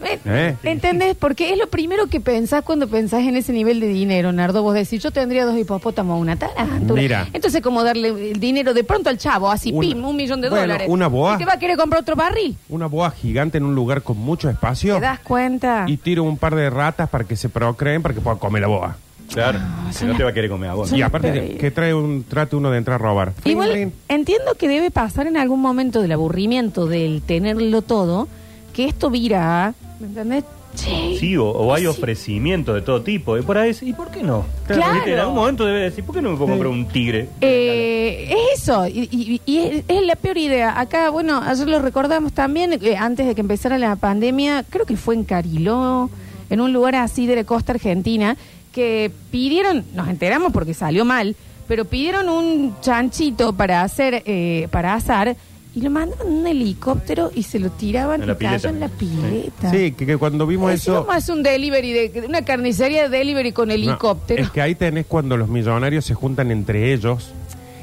Eh, 0.05 0.19
¿Eh? 0.25 0.55
¿Entendés? 0.63 1.15
Porque 1.15 1.51
es 1.53 1.57
lo 1.57 1.67
primero 1.67 2.07
que 2.07 2.19
pensás 2.19 2.63
cuando 2.63 2.87
pensás 2.87 3.21
en 3.21 3.35
ese 3.35 3.53
nivel 3.53 3.79
de 3.79 3.87
dinero, 3.87 4.31
Nardo. 4.31 4.61
Vos 4.63 4.73
decís, 4.73 5.01
yo 5.01 5.11
tendría 5.11 5.45
dos 5.45 5.57
hipopótamos, 5.57 6.19
una 6.19 6.35
tarántula. 6.35 7.01
Mira. 7.01 7.27
Entonces, 7.33 7.61
como 7.61 7.83
darle 7.83 8.09
el 8.31 8.39
dinero 8.39 8.73
de 8.73 8.83
pronto 8.83 9.09
al 9.09 9.17
chavo, 9.17 9.49
así, 9.49 9.71
Una- 9.71 9.81
pim, 9.81 10.03
un 10.05 10.15
millón 10.15 10.41
de 10.41 10.49
Bueno, 10.49 10.63
dólares. 10.63 10.87
una 10.89 11.07
boa. 11.07 11.35
¿Y 11.35 11.37
te 11.39 11.45
va 11.45 11.53
a 11.53 11.59
querer 11.59 11.77
comprar 11.77 12.01
otro 12.01 12.15
barril? 12.15 12.55
Una 12.69 12.87
boa 12.87 13.11
gigante 13.11 13.57
en 13.57 13.65
un 13.65 13.75
lugar 13.75 14.01
con 14.03 14.17
mucho 14.17 14.49
espacio 14.49 14.95
¿Te 14.95 15.01
das 15.01 15.19
cuenta? 15.19 15.85
y 15.87 15.97
tiro 15.97 16.23
un 16.23 16.37
par 16.37 16.55
de 16.55 16.69
ratas 16.69 17.09
para 17.09 17.23
que 17.23 17.35
se 17.35 17.49
procreen 17.49 18.01
para 18.01 18.13
que 18.13 18.21
pueda 18.21 18.37
comer 18.37 18.61
la 18.61 18.67
boa. 18.67 18.97
Claro. 19.31 19.57
si 19.91 20.05
no 20.05 20.15
te 20.15 20.23
va 20.23 20.29
a 20.29 20.33
querer 20.33 20.49
comer 20.49 20.69
a 20.69 20.73
vos. 20.75 20.91
Y 20.93 21.01
aparte, 21.01 21.55
que 21.59 21.71
trae 21.71 21.93
un 21.93 22.23
trate 22.23 22.55
uno 22.55 22.69
de 22.69 22.77
entrar 22.77 22.95
a 22.95 22.97
robar. 23.03 23.33
Igual 23.45 23.91
entiendo 24.07 24.53
que 24.59 24.67
debe 24.67 24.91
pasar 24.91 25.25
en 25.25 25.37
algún 25.37 25.59
momento 25.59 26.01
del 26.01 26.11
aburrimiento 26.11 26.85
del 26.85 27.21
tenerlo 27.23 27.81
todo, 27.81 28.27
que 28.73 28.85
esto 28.85 29.09
vira, 29.09 29.67
a, 29.67 29.73
¿me 30.03 30.09
entendés? 30.09 30.43
Sí, 30.75 31.37
o, 31.37 31.45
o 31.49 31.73
hay 31.73 31.83
sí. 31.83 31.87
ofrecimientos 31.87 32.73
de 32.75 32.81
todo 32.81 33.01
tipo. 33.01 33.37
Y 33.37 33.41
por 33.43 33.57
ahí, 33.57 33.75
¿y 33.81 33.93
por 33.93 34.09
qué 34.11 34.21
no? 34.23 34.45
Claro. 34.67 35.05
En 35.05 35.19
algún 35.19 35.35
momento 35.35 35.65
debe 35.65 35.81
decir, 35.81 36.03
¿por 36.03 36.15
qué 36.15 36.21
no 36.21 36.31
me 36.31 36.35
puedo 36.37 36.49
comprar 36.49 36.71
un 36.71 36.87
tigre? 36.87 37.29
Eh, 37.41 38.33
es 38.53 38.61
eso, 38.63 38.87
y, 38.87 39.07
y- 39.11 39.41
y 39.45 39.57
es, 39.59 39.83
es 39.87 40.01
la 40.03 40.15
peor 40.15 40.37
idea. 40.37 40.79
Acá, 40.79 41.09
bueno, 41.11 41.41
ayer 41.45 41.67
lo 41.67 41.79
recordamos 41.79 42.33
también, 42.33 42.73
eh, 42.73 42.95
antes 42.97 43.27
de 43.27 43.35
que 43.35 43.41
empezara 43.41 43.77
la 43.77 43.95
pandemia, 43.95 44.65
creo 44.69 44.85
que 44.85 44.97
fue 44.97 45.15
en 45.15 45.23
Cariló, 45.23 46.09
en 46.49 46.59
un 46.59 46.73
lugar 46.73 46.95
así 46.95 47.27
de 47.27 47.35
la 47.37 47.43
costa 47.43 47.71
argentina, 47.73 48.35
que 48.71 49.11
pidieron, 49.31 49.85
nos 49.93 50.07
enteramos 50.09 50.51
porque 50.51 50.73
salió 50.73 51.05
mal, 51.05 51.35
pero 51.67 51.85
pidieron 51.85 52.27
un 52.29 52.75
chanchito 52.81 53.53
para 53.53 53.83
hacer, 53.83 54.23
eh, 54.25 54.67
para 54.71 54.95
asar, 54.95 55.35
y 55.75 55.81
lo 55.81 55.89
mandaron 55.89 56.27
en 56.27 56.33
un 56.39 56.47
helicóptero 56.47 57.31
y 57.33 57.43
se 57.43 57.57
lo 57.59 57.71
tiraban 57.71 58.21
En 58.21 58.27
la 58.27 58.33
y 58.33 58.37
cayó 58.37 58.69
en 58.69 58.79
la 58.79 58.89
pileta. 58.89 59.71
Sí, 59.71 59.91
que, 59.93 60.05
que 60.05 60.17
cuando 60.17 60.45
vimos 60.45 60.71
Eh, 60.71 60.75
eso... 60.75 60.93
vamos 60.93 61.13
a 61.15 61.17
hacer 61.17 61.35
un 61.35 61.43
delivery, 61.43 61.91
de, 61.93 62.09
de 62.09 62.27
una 62.27 62.43
carnicería 62.43 63.09
de 63.09 63.17
delivery 63.17 63.51
con 63.53 63.69
No, 63.69 63.73
helicóptero. 63.73 64.43
es 64.43 64.51
que 64.51 64.61
ahí 64.61 64.75
tenés 64.75 65.05
cuando 65.07 65.35
los 65.37 65.49
millonarios 65.49 66.05
se 66.05 66.13
juntan 66.13 66.51
entre 66.51 66.93
ellos 66.93 67.31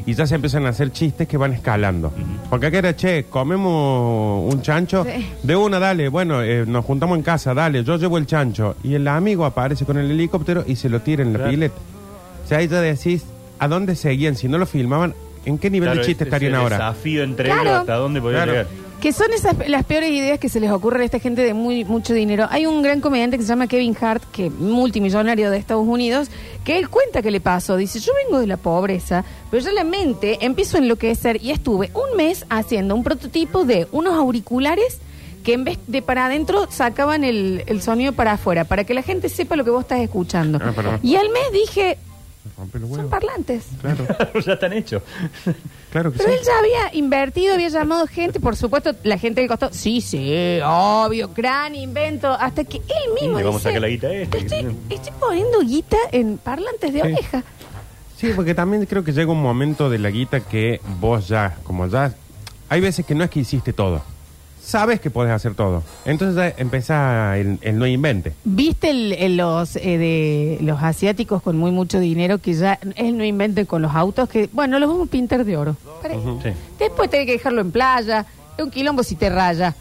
y 0.06 0.14
ya 0.14 0.26
se 0.26 0.34
empiezan 0.36 0.64
a 0.66 0.70
hacer 0.70 0.92
chistes 0.92 1.28
que 1.28 1.36
van 1.36 1.52
escalando. 1.52 2.10
Porque 2.48 2.66
acá 2.66 2.78
era, 2.78 2.96
che, 2.96 3.24
comemos 3.24 4.52
un 4.52 4.62
chancho. 4.62 5.04
Sí. 5.04 5.26
De 5.42 5.56
una, 5.56 5.78
dale, 5.78 6.08
bueno, 6.08 6.42
eh, 6.42 6.64
nos 6.66 6.84
juntamos 6.84 7.16
en 7.18 7.22
casa, 7.22 7.52
dale, 7.54 7.84
yo 7.84 7.96
llevo 7.96 8.16
el 8.18 8.26
chancho. 8.26 8.76
Y 8.82 8.94
el 8.94 9.06
amigo 9.08 9.44
aparece 9.44 9.84
con 9.84 9.98
el 9.98 10.10
helicóptero 10.10 10.64
y 10.66 10.76
se 10.76 10.88
lo 10.88 11.00
tira 11.00 11.22
en 11.22 11.32
la 11.32 11.38
Claro. 11.40 11.50
pileta. 11.52 11.74
O 12.44 12.48
sea, 12.48 12.58
ahí 12.58 12.68
ya 12.68 12.80
decís, 12.80 13.24
¿a 13.58 13.68
dónde 13.68 13.94
seguían? 13.94 14.36
Si 14.36 14.48
no 14.48 14.56
lo 14.58 14.64
filmaban, 14.66 15.14
¿en 15.44 15.58
qué 15.58 15.70
nivel 15.70 15.88
Claro, 15.88 16.00
de 16.00 16.06
chiste 16.06 16.24
estarían 16.24 16.54
ahora? 16.54 16.76
desafío 16.76 17.22
entre 17.22 17.46
Claro. 17.46 17.62
ellos, 17.62 17.74
¿hasta 17.80 17.94
dónde 17.96 18.20
podía 18.20 18.38
Claro. 18.44 18.52
llegar? 18.52 18.66
Que 19.00 19.12
son 19.14 19.32
esas 19.32 19.56
las 19.66 19.84
peores 19.84 20.10
ideas 20.10 20.38
que 20.38 20.50
se 20.50 20.60
les 20.60 20.70
ocurren 20.70 21.00
a 21.00 21.04
esta 21.06 21.18
gente 21.18 21.40
de 21.42 21.54
muy 21.54 21.84
mucho 21.86 22.12
dinero. 22.12 22.46
Hay 22.50 22.66
un 22.66 22.82
gran 22.82 23.00
comediante 23.00 23.38
que 23.38 23.42
se 23.44 23.48
llama 23.48 23.66
Kevin 23.66 23.96
Hart, 23.98 24.22
que 24.30 24.46
es 24.48 24.52
multimillonario 24.52 25.50
de 25.50 25.56
Estados 25.56 25.88
Unidos, 25.88 26.28
que 26.64 26.76
él 26.78 26.90
cuenta 26.90 27.22
que 27.22 27.30
le 27.30 27.40
pasó. 27.40 27.78
Dice, 27.78 27.98
yo 27.98 28.12
vengo 28.26 28.40
de 28.40 28.46
la 28.46 28.58
pobreza, 28.58 29.24
pero 29.50 29.64
yo 29.64 29.72
la 29.72 29.84
mente 29.84 30.36
empiezo 30.44 30.76
a 30.76 30.80
enloquecer 30.80 31.42
y 31.42 31.50
estuve 31.50 31.90
un 31.94 32.14
mes 32.18 32.44
haciendo 32.50 32.94
un 32.94 33.02
prototipo 33.02 33.64
de 33.64 33.86
unos 33.90 34.12
auriculares 34.14 34.98
que 35.44 35.54
en 35.54 35.64
vez 35.64 35.78
de 35.86 36.02
para 36.02 36.26
adentro 36.26 36.66
sacaban 36.70 37.24
el, 37.24 37.64
el 37.68 37.80
sonido 37.80 38.12
para 38.12 38.32
afuera, 38.32 38.64
para 38.64 38.84
que 38.84 38.92
la 38.92 39.00
gente 39.00 39.30
sepa 39.30 39.56
lo 39.56 39.64
que 39.64 39.70
vos 39.70 39.80
estás 39.80 40.00
escuchando. 40.00 40.58
Ah, 40.62 40.98
y 41.02 41.16
al 41.16 41.30
mes 41.30 41.44
dije, 41.54 41.96
rompe 42.56 42.78
los 42.78 42.88
son 42.88 42.98
huevos. 42.98 43.10
parlantes. 43.10 43.64
Claro, 43.80 44.06
ya 44.44 44.52
están 44.54 44.72
hechos. 44.72 45.02
claro 45.90 46.12
que 46.12 46.18
Pero 46.18 46.30
sí. 46.30 46.36
él 46.38 46.44
ya 46.46 46.58
había 46.58 46.94
invertido, 46.98 47.54
había 47.54 47.68
llamado 47.68 48.06
gente, 48.06 48.40
por 48.40 48.56
supuesto, 48.56 48.94
la 49.02 49.18
gente 49.18 49.40
del 49.40 49.48
costado, 49.48 49.72
sí, 49.72 50.00
sí, 50.00 50.58
obvio, 50.64 51.30
gran 51.34 51.74
invento, 51.74 52.28
hasta 52.32 52.64
que 52.64 52.78
él 52.78 53.12
mismo 53.20 53.38
Le 53.38 53.44
vamos 53.44 53.60
dice, 53.60 53.68
a 53.68 53.70
sacar 53.72 53.82
la 53.82 53.88
guita 53.88 54.06
a 54.08 54.12
este. 54.14 54.38
Estoy, 54.38 54.76
estoy 54.90 55.12
poniendo 55.20 55.60
guita 55.60 55.96
en 56.12 56.38
parlantes 56.38 56.92
de 56.92 57.00
Sí. 57.02 57.06
oreja. 57.12 57.42
Sí, 58.16 58.32
porque 58.36 58.54
también 58.54 58.84
creo 58.86 59.02
que 59.02 59.12
llega 59.12 59.32
un 59.32 59.40
momento 59.40 59.88
de 59.88 59.98
la 59.98 60.10
guita 60.10 60.40
que 60.40 60.80
vos 61.00 61.26
ya, 61.28 61.56
como 61.64 61.86
ya, 61.86 62.14
hay 62.68 62.80
veces 62.80 63.06
que 63.06 63.14
no 63.14 63.24
es 63.24 63.30
que 63.30 63.40
hiciste 63.40 63.72
todo. 63.72 64.02
Sabes 64.62 65.00
que 65.00 65.10
podés 65.10 65.32
hacer 65.32 65.54
todo. 65.54 65.82
Entonces 66.04 66.36
ya 66.36 66.54
empieza 66.62 67.36
el, 67.38 67.58
el 67.62 67.78
no 67.78 67.86
invente. 67.86 68.32
¿Viste 68.44 68.90
el, 68.90 69.12
el- 69.12 69.36
los 69.36 69.76
eh, 69.76 69.98
de 69.98 70.58
los 70.60 70.82
asiáticos 70.82 71.42
con 71.42 71.56
muy 71.56 71.70
mucho 71.70 71.98
dinero 71.98 72.38
que 72.38 72.52
ya 72.54 72.78
él 72.96 73.16
no 73.16 73.24
inventen 73.24 73.66
con 73.66 73.82
los 73.82 73.94
autos 73.94 74.28
que, 74.28 74.48
bueno, 74.52 74.78
los 74.78 74.88
vamos 74.88 75.08
a 75.08 75.10
pintar 75.10 75.44
de 75.44 75.56
oro? 75.56 75.76
Para- 76.02 76.14
Sí. 76.14 76.50
Después 76.78 77.08
tenés 77.10 77.26
que 77.26 77.32
dejarlo 77.32 77.60
en 77.62 77.70
playa, 77.72 78.26
es 78.56 78.64
un 78.64 78.70
quilombo 78.70 79.02
si 79.02 79.16
te 79.16 79.30
raya. 79.30 79.74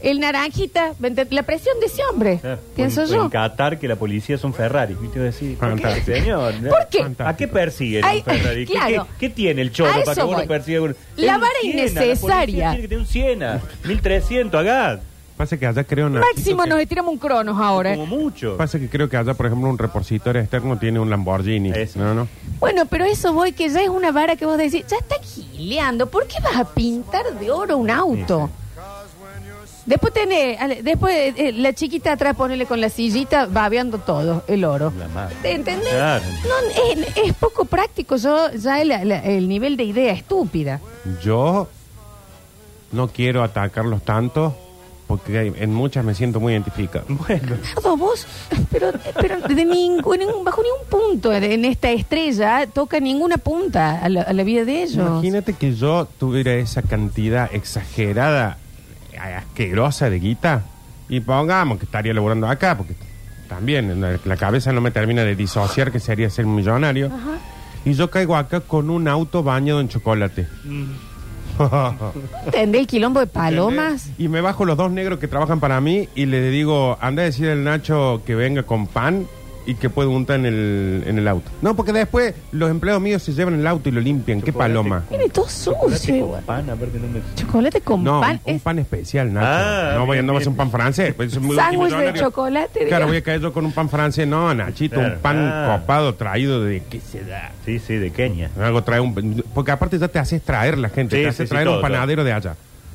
El 0.00 0.20
naranjita, 0.20 0.92
la 1.30 1.42
presión 1.44 1.80
de 1.80 1.86
ese 1.86 2.02
hombre, 2.10 2.38
Claro. 2.40 2.58
pienso 2.76 3.00
O 3.02 3.04
en- 3.04 3.10
o 3.10 3.14
yo. 3.16 3.22
En 3.24 3.30
Qatar, 3.30 3.78
que 3.78 3.88
la 3.88 3.96
policía 3.96 4.36
son 4.36 4.52
Ferrari. 4.52 4.94
¿Viste? 5.00 5.18
Decir, 5.18 5.56
Fantástico. 5.56 6.06
Señor, 6.18 6.54
¿Por 6.68 6.88
qué? 6.90 7.22
¿A 7.24 7.36
qué 7.36 7.48
persiguen 7.48 8.04
Ay, 8.04 8.20
Ferrari? 8.22 8.66
¿Qué- 8.66 8.72
claro. 8.74 9.06
¿Qué, 9.18 9.28
qué 9.28 9.34
tiene 9.34 9.62
el 9.62 9.72
chorro 9.72 9.90
A 9.90 9.92
para 10.00 10.02
eso 10.12 10.14
que 10.14 10.20
vos 10.22 10.32
voy. 10.34 10.42
lo 10.42 10.48
persigas? 10.48 10.96
La 11.16 11.26
Es 11.32 11.34
un 11.34 11.40
vara 11.40 11.52
Siena, 11.62 11.76
la 11.76 11.88
innecesaria. 11.90 12.70
Tiene 12.70 12.82
que 12.82 12.88
tener 12.88 12.98
un 13.02 13.06
Siena. 13.06 13.60
1300, 13.84 14.60
acá. 14.60 15.00
Pasa 15.36 15.56
que 15.56 15.66
allá 15.66 15.82
creo 15.82 16.06
una. 16.06 16.20
Máximo 16.20 16.64
nos 16.64 16.78
estiramos 16.80 17.12
un 17.12 17.18
cronos 17.18 17.58
ahora. 17.60 17.94
Como 17.96 18.06
mucho. 18.06 18.56
Pasa 18.56 18.78
que 18.78 18.88
creo 18.88 19.08
que 19.08 19.16
allá, 19.16 19.34
por 19.34 19.46
ejemplo, 19.46 19.68
un 19.68 19.78
repositorio 19.78 20.40
externo 20.40 20.78
tiene 20.78 21.00
un 21.00 21.10
Lamborghini. 21.10 21.70
Eso. 21.74 21.98
No, 21.98 22.14
no. 22.14 22.28
Bueno, 22.60 22.84
pero 22.86 23.04
eso 23.04 23.32
voy 23.32 23.50
que 23.52 23.68
ya 23.68 23.82
es 23.82 23.88
una 23.88 24.12
vara 24.12 24.36
que 24.36 24.46
vos 24.46 24.56
decís, 24.58 24.84
ya 24.88 24.96
está 24.96 25.16
gileando, 25.22 26.06
¿por 26.08 26.26
qué 26.28 26.36
vas 26.40 26.56
a 26.56 26.64
pintar 26.72 27.24
de 27.40 27.50
oro 27.50 27.76
un 27.78 27.90
auto? 27.90 28.48
Después 29.86 30.12
tenés, 30.14 30.58
ale- 30.60 30.82
después 30.82 31.34
eh, 31.36 31.52
la 31.52 31.72
chiquita 31.74 32.12
atrás 32.12 32.34
ponele 32.36 32.64
con 32.66 32.80
la 32.80 32.88
sillita 32.88 33.46
babeando 33.46 33.98
todo, 33.98 34.42
el 34.48 34.64
oro. 34.64 34.92
La 34.98 35.08
madre. 35.08 35.34
¿Entendés? 35.44 35.88
Claro. 35.90 36.24
No, 36.44 37.00
es, 37.02 37.16
es 37.26 37.32
poco 37.34 37.64
práctico, 37.66 38.16
yo 38.16 38.50
ya 38.52 38.80
el, 38.80 38.88
la- 38.88 39.20
el 39.24 39.48
nivel 39.48 39.76
de 39.76 39.84
idea 39.84 40.12
estúpida. 40.14 40.80
Yo 41.22 41.68
no 42.92 43.08
quiero 43.08 43.42
atacarlos 43.42 44.02
tanto 44.02 44.56
porque 45.06 45.52
en 45.58 45.74
muchas 45.74 46.02
me 46.02 46.14
siento 46.14 46.40
muy 46.40 46.54
identificado. 46.54 47.04
Bueno. 47.28 47.56
Nardo, 47.74 47.96
vos, 47.98 48.26
pero, 48.70 48.90
pero 49.20 49.38
de 49.42 49.64
ningún, 49.66 50.18
ningún- 50.18 50.44
bajo 50.44 50.62
ningún 50.62 50.86
punto 50.88 51.30
en 51.30 51.64
esta 51.66 51.90
estrella 51.90 52.66
toca 52.72 53.00
ninguna 53.00 53.36
punta 53.36 54.00
a 54.02 54.08
la, 54.08 54.22
a 54.22 54.32
la 54.32 54.42
vida 54.44 54.64
de 54.64 54.82
ellos. 54.84 54.94
Imagínate 54.96 55.52
que 55.52 55.74
yo 55.74 56.08
tuviera 56.18 56.54
esa 56.54 56.80
cantidad 56.80 57.54
exagerada, 57.54 58.56
asquerosa 59.18 60.10
de 60.10 60.18
guita 60.18 60.62
y 61.08 61.20
pongamos 61.20 61.78
que 61.78 61.84
estaría 61.84 62.14
laburando 62.14 62.48
acá, 62.48 62.76
porque 62.76 62.94
también 63.48 64.00
la, 64.00 64.18
la 64.24 64.36
cabeza 64.36 64.72
no 64.72 64.80
me 64.80 64.90
termina 64.90 65.22
de 65.22 65.36
disociar 65.36 65.92
que 65.92 66.00
sería 66.00 66.30
ser 66.30 66.46
millonario. 66.46 67.10
Y 67.84 67.92
yo 67.92 68.10
caigo 68.10 68.36
acá 68.36 68.60
con 68.60 68.88
un 68.90 69.08
auto 69.08 69.42
bañado 69.42 69.80
en 69.80 69.88
chocolate. 69.88 70.48
¿Entendés 72.46 72.80
el 72.80 72.86
quilombo 72.86 73.20
de 73.20 73.26
palomas? 73.26 74.10
Y 74.18 74.28
me 74.28 74.40
bajo 74.40 74.64
los 74.64 74.76
dos 74.76 74.90
negros 74.90 75.18
que 75.18 75.28
trabajan 75.28 75.60
para 75.60 75.80
mí 75.80 76.08
y 76.14 76.26
le 76.26 76.50
digo, 76.50 76.98
anda 77.00 77.22
a 77.22 77.26
decir 77.26 77.48
al 77.48 77.62
Nacho 77.62 78.22
que 78.26 78.34
venga 78.34 78.64
con 78.64 78.86
pan 78.86 79.26
y 79.66 79.74
que 79.76 79.88
puede 79.90 80.08
untar 80.08 80.38
en 80.40 80.46
el, 80.46 81.04
en 81.06 81.18
el 81.18 81.26
auto. 81.28 81.50
No, 81.62 81.74
porque 81.74 81.92
después 81.92 82.34
los 82.52 82.70
empleados 82.70 83.00
míos 83.02 83.22
se 83.22 83.32
llevan 83.32 83.54
el 83.54 83.66
auto 83.66 83.88
y 83.88 83.92
lo 83.92 84.00
limpian. 84.00 84.40
¿Qué 84.40 84.52
Chocolate. 84.52 84.72
paloma? 84.72 85.02
Tiene 85.08 85.28
todo 85.30 85.46
Chocolate 85.46 85.96
sucio. 85.98 86.14
con 86.14 86.24
igual. 86.24 86.42
pan, 86.44 86.66
no 86.66 86.76
me... 86.76 87.20
Chocolate 87.34 87.80
con 87.80 88.04
No, 88.04 88.20
pan. 88.20 88.40
un, 88.44 88.50
un 88.50 88.56
es 88.56 88.62
pan 88.62 88.78
especial, 88.78 89.32
Nacho. 89.32 89.46
Ah, 89.48 89.92
no 89.96 90.06
voy 90.06 90.16
a 90.18 90.20
bien, 90.20 90.26
no 90.26 90.32
va 90.34 90.38
a 90.38 90.42
ser 90.42 90.48
un 90.50 90.56
pan 90.56 90.70
francés. 90.70 91.14
pues, 91.14 91.32
es 91.32 91.40
muy 91.40 91.56
Sándwich 91.56 91.94
de 91.94 92.12
chocolate, 92.20 92.70
Claro, 92.72 92.84
digamos. 92.86 93.08
voy 93.08 93.16
a 93.16 93.22
caer 93.22 93.40
yo 93.40 93.52
con 93.52 93.64
un 93.64 93.72
pan 93.72 93.88
francés. 93.88 94.26
No, 94.28 94.54
Nachito, 94.54 94.96
Claro. 94.96 95.14
un 95.14 95.20
pan 95.20 95.36
Ah. 95.52 95.78
copado 95.80 96.14
traído 96.14 96.62
de 96.62 96.82
qué 96.90 97.00
se 97.00 97.24
da. 97.24 97.52
Sí, 97.64 97.78
sí, 97.78 97.94
de 97.94 98.10
Kenia. 98.10 98.50
Algo 98.60 98.82
trae 98.82 99.00
un, 99.00 99.42
porque 99.54 99.70
aparte 99.70 99.98
ya 99.98 100.08
te 100.08 100.18
haces 100.18 100.42
traer 100.42 100.78
la 100.78 100.88
gente, 100.90 101.16
Sí, 101.16 101.22
te 101.22 101.28
haces 101.28 101.48
sí, 101.48 101.50
traer 101.50 101.66
todo, 101.66 101.76
un 101.76 101.82
panadero 101.82 102.22
de 102.24 102.32
allá. 102.32 102.54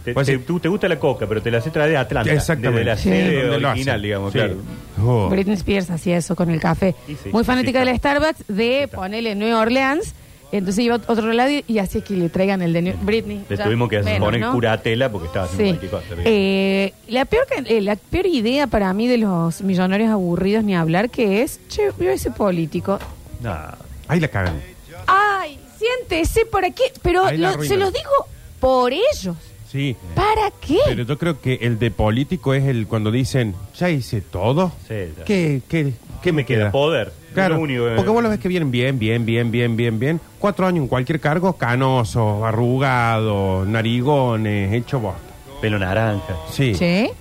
Te, 0.10 0.14
Pues 0.14 0.28
te- 0.28 0.38
sí. 0.38 0.44
tú 0.46 0.60
te 0.60 0.68
gusta 0.68 0.88
la 0.88 1.00
coca, 1.00 1.26
pero 1.28 1.42
te 1.42 1.50
la 1.52 1.58
hace 1.60 1.70
traer 1.72 1.92
de 1.92 1.98
Atlanta. 1.98 2.32
Exactamente. 2.34 2.80
De 2.80 2.86
la 2.86 2.98
Sí. 2.98 3.04
sede 3.10 3.42
¿Dónde 3.44 3.60
lo 3.60 3.70
original, 3.70 3.96
hacen? 3.96 4.02
digamos, 4.04 4.32
Sí. 4.34 4.38
claro. 4.40 4.56
Oh. 5.04 5.30
Britney 5.30 5.56
Spears 5.56 5.90
hacía 5.90 6.18
eso 6.18 6.36
con 6.36 6.50
el 6.50 6.60
café. 6.60 6.96
Sí, 7.08 7.18
Muy 7.32 7.44
fanática 7.44 7.80
sí, 7.80 7.80
de 7.80 7.86
la 7.86 7.92
está. 7.92 8.12
Starbucks, 8.16 8.46
de 8.48 8.88
ponerle 8.94 9.36
New 9.36 9.58
Orleans. 9.58 10.14
Entonces 10.52 10.84
iba 10.84 10.96
a 10.96 11.00
otro 11.06 11.32
lado 11.32 11.52
y, 11.52 11.64
y 11.68 11.78
hacía 11.78 12.02
que 12.04 12.16
le 12.16 12.28
traigan 12.30 12.64
el 12.64 12.74
de 12.74 12.82
New 12.82 12.96
Britney. 13.04 13.46
Le 13.48 13.56
ya, 13.56 13.64
tuvimos 13.66 13.88
que 13.88 14.02
menos, 14.02 14.20
poner 14.26 14.42
¿no? 14.42 14.52
curatela 14.52 15.12
porque 15.12 15.28
estaba 15.28 15.46
haciendo 15.46 15.64
Sí. 15.80 15.88
cualquier 15.88 15.92
cosa. 15.92 16.06
digamos. 16.16 16.26
Eh, 16.26 16.94
la, 17.08 17.26
peor, 17.26 17.46
eh, 17.68 17.82
la 17.82 17.96
peor 17.96 18.26
idea 18.26 18.66
para 18.66 18.92
mí 18.94 19.08
de 19.08 19.20
los 19.20 19.62
millonarios 19.62 20.10
aburridos 20.10 20.64
ni 20.64 20.76
hablar 20.76 21.12
que 21.12 21.44
es, 21.44 21.60
che, 21.68 21.92
vio 22.00 22.10
ese 22.10 22.32
político. 22.32 22.98
Nah. 23.42 23.74
Ahí 24.08 24.20
la 24.20 24.28
cagan. 24.28 24.60
Ay, 25.06 25.60
siéntese 25.78 26.48
por 26.48 26.66
aquí. 26.66 26.82
Pero 27.04 27.26
Ahí 27.26 27.38
la 27.38 27.50
lo- 27.50 27.54
se 27.54 27.58
arruinan. 27.76 27.80
los 27.82 27.94
digo 27.94 28.10
por 28.60 28.92
ellos. 28.92 29.36
Sí. 29.72 29.96
¿Para 30.16 30.52
qué? 30.66 30.80
Pero 30.88 31.04
yo 31.04 31.18
creo 31.18 31.40
que 31.40 31.60
el 31.62 31.78
de 31.78 31.92
político 31.92 32.54
es 32.56 32.66
el 32.66 32.88
cuando 32.88 33.12
dicen, 33.12 33.54
ya 33.78 33.90
hice 33.90 34.22
todo. 34.22 34.72
Sí, 34.88 34.96
ya. 35.18 35.24
¿Qué, 35.26 35.62
qué, 35.70 35.94
qué 36.24 36.32
me 36.32 36.44
queda? 36.46 36.72
Poder. 36.72 37.14
Claro, 37.36 37.56
Lo 37.58 37.62
único 37.62 37.86
que- 37.86 37.92
porque 37.96 38.10
vos 38.10 38.24
lo 38.24 38.30
ves 38.30 38.40
que 38.40 38.48
vienen 38.48 38.72
bien, 38.72 38.98
bien, 38.98 39.26
bien, 39.26 39.52
bien, 39.52 39.78
bien, 39.78 40.00
bien. 40.00 40.20
Cuatro 40.40 40.66
años 40.66 40.82
en 40.84 40.88
cualquier 40.88 41.20
cargo, 41.20 41.54
canoso, 41.54 42.44
arrugado, 42.46 43.66
narigones, 43.66 44.74
hecho 44.74 45.00
bosta. 45.00 45.22
Pelo 45.62 45.78
naranja. 45.78 46.36
Sí, 46.52 46.74
¿Che? 46.74 47.12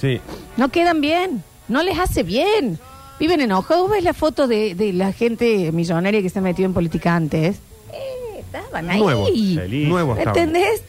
sí. 0.00 0.20
No 0.56 0.70
quedan 0.70 1.00
bien, 1.02 1.42
no 1.68 1.82
les 1.82 1.98
hace 1.98 2.22
bien. 2.22 2.78
Viven 3.18 3.42
enojados. 3.42 3.82
¿Vos 3.82 3.90
ves 3.90 4.04
la 4.04 4.14
foto 4.14 4.48
de, 4.48 4.74
de 4.74 4.94
la 4.94 5.12
gente 5.12 5.70
millonaria 5.72 6.22
que 6.22 6.30
se 6.30 6.38
ha 6.38 6.42
metido 6.42 6.66
en 6.66 6.72
política 6.72 7.14
antes? 7.14 7.58
Eh, 7.92 8.38
estaban 8.40 8.88
ahí. 8.88 8.98
Nuevo, 9.00 9.26
Feliz. 9.26 9.88
nuevo. 9.88 10.16
¿Entendés? 10.16 10.82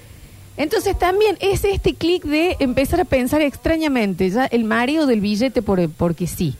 Entonces 0.62 0.96
también 0.96 1.40
es 1.40 1.66
este 1.66 1.96
clic 1.96 2.24
de 2.24 2.56
empezar 2.60 3.02
a 3.02 3.06
pensar 3.06 3.42
extrañamente, 3.42 4.30
ya 4.30 4.46
el 4.46 4.64
mareo 4.64 5.08
del 5.08 5.20
billete 5.20 5.64
por, 5.64 5.90
porque 5.90 6.28
sí. 6.28 6.56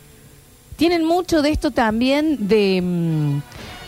Tienen 0.76 1.06
mucho 1.06 1.44
de 1.44 1.52
esto 1.52 1.70
también 1.70 2.48
de, 2.48 2.82
mm, 2.82 3.42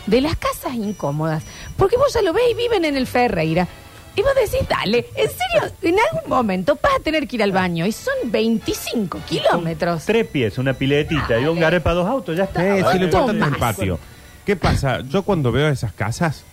de 0.06 0.20
las 0.20 0.36
casas 0.36 0.74
incómodas. 0.74 1.42
Porque 1.76 1.96
vos 1.96 2.14
ya 2.14 2.22
lo 2.22 2.32
ves 2.32 2.44
y 2.48 2.54
viven 2.54 2.84
en 2.84 2.96
el 2.96 3.08
Ferreira. 3.08 3.66
Y 4.14 4.22
vos 4.22 4.30
decís, 4.36 4.68
dale, 4.68 5.04
en 5.16 5.28
serio, 5.28 5.74
en 5.82 5.96
algún 5.98 6.30
momento 6.30 6.78
vas 6.80 6.92
a 7.00 7.02
tener 7.02 7.26
que 7.26 7.34
ir 7.34 7.42
al 7.42 7.50
baño 7.50 7.84
y 7.84 7.90
son 7.90 8.14
25 8.26 9.18
kilómetros. 9.28 10.04
Tres 10.04 10.28
pies, 10.28 10.58
una 10.58 10.74
piletita 10.74 11.40
y 11.40 11.46
un 11.46 11.58
garé 11.58 11.80
para 11.80 11.96
dos 11.96 12.06
autos, 12.06 12.36
ya 12.36 12.44
está. 12.44 12.60
Sí, 12.60 12.76
sí, 12.76 12.82
Vale. 12.84 12.98
lo 13.00 13.04
importante 13.06 13.44
es 13.46 13.52
el 13.52 13.58
patio. 13.58 13.98
¿Qué 14.46 14.54
pasa? 14.54 15.00
Yo 15.00 15.24
cuando 15.24 15.50
veo 15.50 15.68
esas 15.70 15.92
casas, 15.92 16.44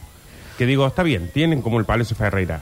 que 0.58 0.66
digo, 0.66 0.88
está 0.88 1.04
bien, 1.04 1.30
tienen 1.32 1.62
como 1.62 1.78
el 1.78 1.86
Palacio 1.86 2.16
Ferreira. 2.16 2.60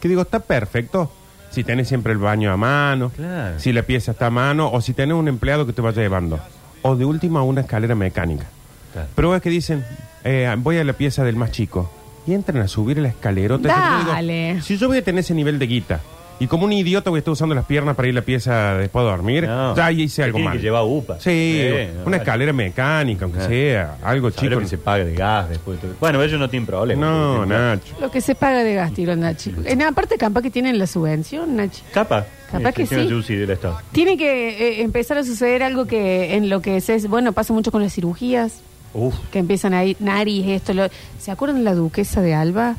Que 0.00 0.08
digo, 0.08 0.22
está 0.22 0.40
perfecto. 0.40 1.10
Si 1.50 1.64
tenés 1.64 1.88
siempre 1.88 2.12
el 2.12 2.18
baño 2.18 2.52
a 2.52 2.56
mano, 2.56 3.10
Claro. 3.16 3.58
si 3.58 3.72
la 3.72 3.82
pieza 3.82 4.12
está 4.12 4.26
a 4.26 4.30
mano, 4.30 4.70
o 4.70 4.80
si 4.80 4.92
tenés 4.92 5.16
un 5.16 5.28
empleado 5.28 5.66
que 5.66 5.72
te 5.72 5.80
vaya 5.80 6.02
llevando. 6.02 6.38
O 6.82 6.94
de 6.94 7.04
última, 7.04 7.42
una 7.42 7.62
escalera 7.62 7.94
mecánica. 7.94 8.44
Claro. 8.92 9.08
Pero 9.14 9.34
es 9.34 9.42
que 9.42 9.50
dicen, 9.50 9.84
eh, 10.24 10.54
voy 10.58 10.76
a 10.78 10.84
la 10.84 10.92
pieza 10.92 11.24
del 11.24 11.36
más 11.36 11.50
chico. 11.50 11.90
Y 12.26 12.34
entran 12.34 12.58
a 12.62 12.68
subir 12.68 12.98
el 12.98 13.06
escalerota. 13.06 13.68
Yo 13.68 13.98
digo, 14.00 14.12
Dale. 14.12 14.60
si 14.60 14.76
yo 14.76 14.88
voy 14.88 14.98
a 14.98 15.02
tener 15.04 15.20
ese 15.20 15.32
nivel 15.34 15.58
de 15.58 15.66
guita, 15.66 16.00
y 16.40 16.46
como 16.46 16.64
un 16.64 16.72
idiota 16.72 17.10
voy 17.10 17.18
a 17.18 17.20
estar 17.20 17.32
usando 17.32 17.54
las 17.54 17.64
piernas 17.64 17.96
para 17.96 18.08
ir 18.08 18.14
a 18.14 18.20
la 18.20 18.22
pieza 18.24 18.74
después 18.74 19.04
de 19.04 19.10
dormir, 19.10 19.46
No. 19.46 19.74
ya 19.76 19.86
ahí 19.86 20.02
hice 20.02 20.22
algo 20.22 20.36
Tiene 20.36 20.48
mal. 20.50 20.56
que 20.58 20.62
llevar 20.62 20.82
UPA. 20.84 21.18
Sí, 21.20 21.60
no, 21.94 21.94
una 21.94 22.04
vale. 22.04 22.16
escalera 22.18 22.52
mecánica, 22.52 23.24
aunque 23.24 23.40
Ah. 23.40 23.48
sea, 23.48 23.96
algo 24.02 24.30
Saber 24.30 24.50
chico. 24.50 24.60
que 24.60 24.66
se 24.68 24.78
pague 24.78 25.04
de 25.04 25.14
gas 25.14 25.48
después. 25.48 25.80
de 25.80 25.88
todo. 25.88 25.96
Bueno, 26.00 26.22
ellos 26.22 26.38
no 26.38 26.48
tienen 26.48 26.66
problema. 26.66 27.04
No, 27.06 27.44
Nacho. 27.46 27.94
Lo 28.00 28.10
que 28.10 28.20
se 28.20 28.34
paga 28.34 28.62
de 28.64 28.74
gas, 28.74 28.92
tiro 28.94 29.16
Nachi. 29.16 29.54
En 29.64 29.82
aparte, 29.82 30.16
capaz 30.16 30.42
que 30.42 30.50
tienen 30.50 30.78
la 30.78 30.86
subvención, 30.86 31.56
Nachi. 31.56 31.82
Capaz. 31.92 32.26
Capaz 32.50 32.72
que 32.72 32.86
sí. 32.86 32.94
Juicy 33.10 33.34
del 33.36 33.50
Estado. 33.50 33.78
Tiene 33.92 34.16
que 34.16 34.78
eh, 34.78 34.82
empezar 34.82 35.18
a 35.18 35.24
suceder 35.24 35.62
algo 35.62 35.84
que 35.86 36.34
en 36.34 36.48
lo 36.48 36.62
que 36.62 36.76
es, 36.78 37.08
bueno, 37.08 37.32
pasa 37.32 37.52
mucho 37.52 37.70
con 37.70 37.82
las 37.82 37.92
cirugías, 37.92 38.60
Uf. 38.94 39.14
que 39.30 39.38
empiezan 39.38 39.74
ahí, 39.74 39.96
nariz, 40.00 40.46
esto, 40.46 40.72
lo... 40.72 40.86
¿Se 41.18 41.30
acuerdan 41.30 41.58
de 41.58 41.64
la 41.64 41.74
duquesa 41.74 42.22
de 42.22 42.32
Alba? 42.34 42.76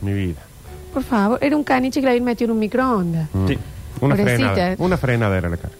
Mi 0.00 0.12
vida. 0.14 0.40
Por 0.92 1.02
favor, 1.02 1.38
era 1.42 1.56
un 1.56 1.64
caniche 1.64 2.00
que 2.00 2.06
le 2.06 2.10
habían 2.12 2.24
metido 2.24 2.46
en 2.46 2.52
un 2.52 2.58
microondas. 2.58 3.28
Mm. 3.32 3.46
Sí. 3.48 3.58
Una 4.00 4.16
Pobrecita. 4.16 4.52
frenada. 4.54 4.76
Una 4.78 4.96
frenada 4.96 5.38
era 5.38 5.48
la 5.48 5.56
cara. 5.56 5.74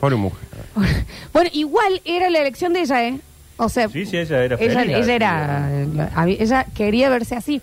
Pobre 0.00 0.16
mujer. 0.16 0.48
Bueno, 1.32 1.50
igual 1.52 2.00
era 2.04 2.30
la 2.30 2.38
elección 2.40 2.72
de 2.72 2.80
ella, 2.80 3.04
¿eh? 3.08 3.20
O 3.56 3.68
sea, 3.68 3.88
Sí, 3.88 4.06
sí, 4.06 4.16
ella 4.16 4.42
era 4.44 4.56
ella, 4.60 4.80
feliz, 4.80 4.96
ella 4.96 5.14
era, 5.14 5.70
la- 5.94 6.26
ella 6.28 6.66
quería 6.74 7.08
verse 7.10 7.34
así. 7.36 7.60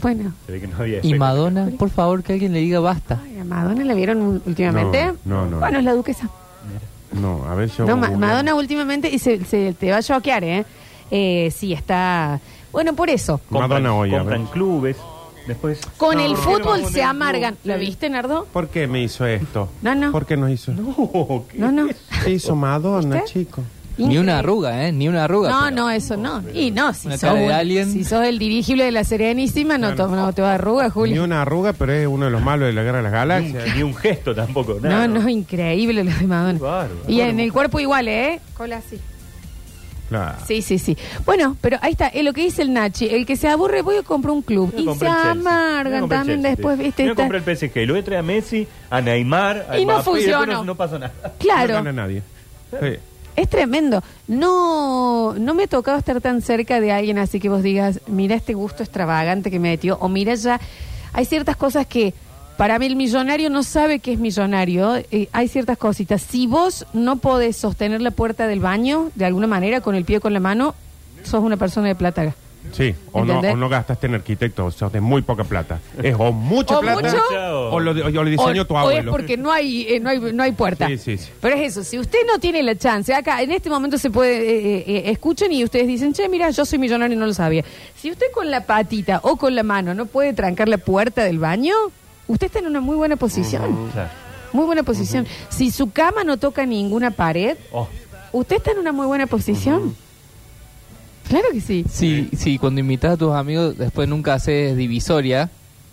Bueno, 0.00 0.32
Se 0.46 0.52
ve 0.52 0.60
que 0.60 0.66
no 0.68 0.76
había 0.78 0.96
Y 0.96 0.98
efecto. 0.98 1.16
Madonna, 1.18 1.68
por 1.78 1.90
favor, 1.90 2.22
que 2.22 2.32
alguien 2.34 2.52
le 2.52 2.60
diga 2.60 2.80
basta. 2.80 3.20
ay, 3.24 3.38
a 3.38 3.44
Madonna 3.44 3.84
la 3.84 3.94
vieron 3.94 4.22
un- 4.22 4.42
últimamente. 4.46 5.12
No, 5.24 5.44
no, 5.44 5.50
no. 5.52 5.58
Bueno, 5.58 5.78
es 5.78 5.84
la 5.84 5.92
duquesa. 5.94 6.28
No, 7.12 7.44
a 7.46 7.54
ver 7.54 7.68
yo. 7.70 7.84
No, 7.84 7.96
Ma-. 7.98 8.10
Madonna 8.10 8.54
últimamente, 8.54 9.10
y 9.10 9.18
se, 9.18 9.44
se- 9.44 9.74
te 9.74 9.90
va 9.90 9.98
a 9.98 10.02
choquear, 10.02 10.44
¿eh? 10.44 10.64
Eh, 11.10 11.52
Sí, 11.54 11.72
está. 11.74 12.40
Bueno, 12.72 12.94
por 12.94 13.10
eso. 13.10 13.38
Compran- 13.50 13.68
Madonna 13.68 13.94
hoy, 13.94 14.14
a 14.14 14.18
Compran 14.18 14.42
ver. 14.44 14.50
clubes. 14.52 14.96
Después. 15.46 15.80
Con 15.96 16.16
No, 16.16 16.24
el 16.24 16.32
¿por 16.34 16.38
qué 16.40 16.46
no 16.50 16.56
fútbol 16.58 16.78
vamos 16.80 16.92
se 16.92 17.02
amargan. 17.02 17.54
club? 17.62 17.74
¿Lo 17.74 17.78
viste, 17.80 18.08
Nardo? 18.10 18.46
¿Por 18.52 18.68
qué 18.68 18.86
me 18.86 19.02
hizo 19.02 19.26
esto? 19.26 19.68
No, 19.82 19.94
no. 19.94 20.12
¿Por 20.12 20.26
qué 20.26 20.36
nos 20.36 20.50
hizo? 20.50 20.72
No, 20.72 21.44
¿qué? 21.50 21.58
No, 21.58 21.72
no. 21.72 21.88
¿Qué 22.24 22.30
hizo 22.30 22.54
Madonna, 22.54 23.16
¿Usted? 23.18 23.32
chico? 23.40 23.62
Ni 23.98 24.16
una 24.16 24.38
arruga, 24.38 24.86
¿eh? 24.86 24.90
Ni 24.92 25.06
una 25.06 25.24
arruga. 25.24 25.50
No, 25.50 25.60
pero- 25.64 25.76
no, 25.76 25.90
eso 25.90 26.16
no. 26.16 26.42
Y 26.54 26.70
no, 26.70 26.94
si 26.94 27.08
Una 27.08 27.18
sos, 27.18 27.28
cara 27.28 27.40
de 27.40 27.46
un- 27.46 27.52
alien. 27.52 27.92
si 27.92 28.04
sos 28.04 28.24
el 28.24 28.38
dirigible 28.38 28.84
de 28.84 28.90
la 28.90 29.04
Serenísima, 29.04 29.76
no, 29.76 29.94
to- 29.94 30.08
no 30.08 30.32
te 30.32 30.40
va 30.40 30.52
a 30.52 30.54
arrugar, 30.54 30.86
Ni 30.86 30.92
Julio. 30.92 31.24
una 31.24 31.42
arruga, 31.42 31.74
pero 31.74 31.92
es 31.92 32.06
uno 32.06 32.24
de 32.24 32.30
los 32.30 32.40
malos 32.42 32.68
de 32.68 32.72
la 32.72 32.82
guerra 32.84 32.96
de 32.98 33.02
las 33.02 33.12
Ni 33.12 33.18
galaxias. 33.18 33.66
un, 33.68 33.74
ni 33.76 33.82
un 33.82 33.94
gesto 33.94 34.34
tampoco. 34.34 34.78
No, 34.82 34.88
nada. 34.88 35.06
no, 35.08 35.28
increíble 35.28 36.04
lo 36.04 36.10
de 36.10 36.26
Madonna. 36.26 36.58
Qué 36.58 36.64
bárbaro. 36.64 36.94
Y 37.06 37.20
en 37.20 37.38
el 37.38 37.52
cuerpo 37.52 37.80
igual, 37.80 38.08
¿eh? 38.08 38.40
Cola 38.56 38.78
así. 38.78 38.98
Claro. 40.12 40.38
Sí, 40.46 40.62
sí, 40.62 40.78
sí. 40.78 40.96
Bueno, 41.24 41.56
pero 41.60 41.78
ahí 41.80 41.92
está, 41.92 42.08
es 42.08 42.24
lo 42.24 42.32
que 42.32 42.42
dice 42.42 42.62
el 42.62 42.72
Nachi. 42.72 43.06
El 43.08 43.26
que 43.26 43.36
se 43.36 43.48
aburre, 43.48 43.82
voy 43.82 43.96
a 43.96 44.02
comprar 44.02 44.32
un 44.32 44.42
club. 44.42 44.72
Y 44.76 44.84
se 44.94 45.06
amargan 45.06 46.08
también 46.08 46.42
después. 46.42 46.78
¿viste? 46.78 47.04
Está- 47.04 47.14
comprar 47.22 47.42
el 47.46 47.56
PSG. 47.56 47.76
Y 47.82 47.86
lo 47.86 47.94
voy 47.94 48.00
a 48.02 48.04
traer 48.04 48.20
a 48.20 48.22
Messi, 48.22 48.66
a 48.90 49.00
Neymar, 49.00 49.66
a 49.70 49.78
Y 49.78 49.84
no 49.84 50.02
funcionó. 50.02 50.46
No, 50.46 50.64
no 50.64 50.74
pasa 50.74 50.98
nada. 50.98 51.12
Claro. 51.38 51.68
No 51.68 51.84
gana 51.84 51.92
nadie. 51.92 52.22
Sí. 52.70 52.98
Es 53.34 53.48
tremendo. 53.48 54.02
No, 54.28 55.34
no 55.38 55.54
me 55.54 55.64
ha 55.64 55.66
tocado 55.66 55.98
estar 55.98 56.20
tan 56.20 56.42
cerca 56.42 56.80
de 56.80 56.92
alguien 56.92 57.18
así 57.18 57.40
que 57.40 57.48
vos 57.48 57.62
digas, 57.62 58.00
mira 58.06 58.34
este 58.34 58.52
gusto 58.54 58.82
extravagante 58.82 59.50
que 59.50 59.58
me 59.58 59.70
metió, 59.70 59.96
o 60.00 60.08
mira 60.08 60.34
ya, 60.34 60.60
hay 61.14 61.24
ciertas 61.24 61.56
cosas 61.56 61.86
que 61.86 62.12
para 62.62 62.78
mí 62.78 62.86
el 62.86 62.94
millonario 62.94 63.50
no 63.50 63.64
sabe 63.64 63.98
que 63.98 64.12
es 64.12 64.20
millonario, 64.20 64.94
eh, 64.94 65.28
hay 65.32 65.48
ciertas 65.48 65.76
cositas. 65.76 66.22
Si 66.22 66.46
vos 66.46 66.86
no 66.92 67.16
podés 67.16 67.56
sostener 67.56 68.00
la 68.00 68.12
puerta 68.12 68.46
del 68.46 68.60
baño 68.60 69.10
de 69.16 69.24
alguna 69.24 69.48
manera 69.48 69.80
con 69.80 69.96
el 69.96 70.04
pie 70.04 70.18
o 70.18 70.20
con 70.20 70.32
la 70.32 70.38
mano, 70.38 70.76
sos 71.24 71.42
una 71.42 71.56
persona 71.56 71.88
de 71.88 71.96
plata. 71.96 72.36
Sí, 72.70 72.94
o 73.10 73.24
no, 73.24 73.40
o 73.40 73.56
no 73.56 73.68
gastaste 73.68 74.06
en 74.06 74.14
arquitecto, 74.14 74.66
o 74.66 74.70
sea, 74.70 74.88
de 74.90 75.00
muy 75.00 75.22
poca 75.22 75.42
plata. 75.42 75.80
Es 76.00 76.14
o 76.16 76.30
mucha 76.30 76.78
O 76.78 76.80
plata 76.80 77.02
mucho, 77.02 77.70
o 77.72 77.80
lo, 77.80 77.90
o 77.90 78.10
lo 78.10 78.24
diseñó 78.26 78.62
o, 78.62 78.64
tu 78.64 78.74
o 78.74 78.78
abuelo. 78.78 79.10
es 79.10 79.16
porque 79.16 79.36
no 79.36 79.50
hay, 79.50 79.84
eh, 79.88 79.98
no 79.98 80.10
hay, 80.10 80.20
no 80.20 80.44
hay 80.44 80.52
puerta. 80.52 80.86
Sí, 80.86 80.98
sí, 80.98 81.18
sí. 81.18 81.30
Pero 81.40 81.56
es 81.56 81.62
eso, 81.72 81.82
si 81.82 81.98
usted 81.98 82.20
no 82.28 82.38
tiene 82.38 82.62
la 82.62 82.76
chance, 82.76 83.12
acá 83.12 83.42
en 83.42 83.50
este 83.50 83.70
momento 83.70 83.98
se 83.98 84.08
puede, 84.08 84.36
eh, 84.38 84.84
eh, 84.86 85.02
escuchen 85.06 85.50
y 85.50 85.64
ustedes 85.64 85.88
dicen, 85.88 86.12
che, 86.12 86.28
mira, 86.28 86.48
yo 86.50 86.64
soy 86.64 86.78
millonario 86.78 87.16
y 87.16 87.18
no 87.18 87.26
lo 87.26 87.34
sabía. 87.34 87.64
Si 87.96 88.08
usted 88.08 88.26
con 88.32 88.52
la 88.52 88.66
patita 88.66 89.18
o 89.24 89.34
con 89.34 89.56
la 89.56 89.64
mano 89.64 89.94
no 89.94 90.06
puede 90.06 90.32
trancar 90.32 90.68
la 90.68 90.78
puerta 90.78 91.24
del 91.24 91.40
baño, 91.40 91.74
usted 92.32 92.46
está 92.46 92.58
en 92.58 92.66
una 92.66 92.80
muy 92.80 92.96
buena 92.96 93.16
posición. 93.16 93.90
Claro. 93.92 94.10
Muy 94.52 94.64
buena 94.66 94.82
posición. 94.82 95.26
Si 95.48 95.70
su 95.70 95.90
cama 95.90 96.24
no 96.24 96.36
toca 96.36 96.66
ninguna 96.66 97.10
pared, 97.10 97.56
Oh, 97.72 97.88
usted 98.32 98.56
está 98.56 98.72
en 98.72 98.78
una 98.78 98.92
muy 98.92 99.06
buena 99.06 99.26
posición. 99.26 99.94
Claro 101.28 101.46
que 101.52 101.60
sí. 101.60 101.84
Sí, 101.90 102.28
sí, 102.36 102.58
cuando 102.58 102.80
invitas 102.80 103.12
a 103.12 103.16
tus 103.16 103.32
amigos, 103.32 103.78
después 103.78 104.08
nunca 104.08 104.34
haces 104.34 104.76
divisoria. 104.76 105.48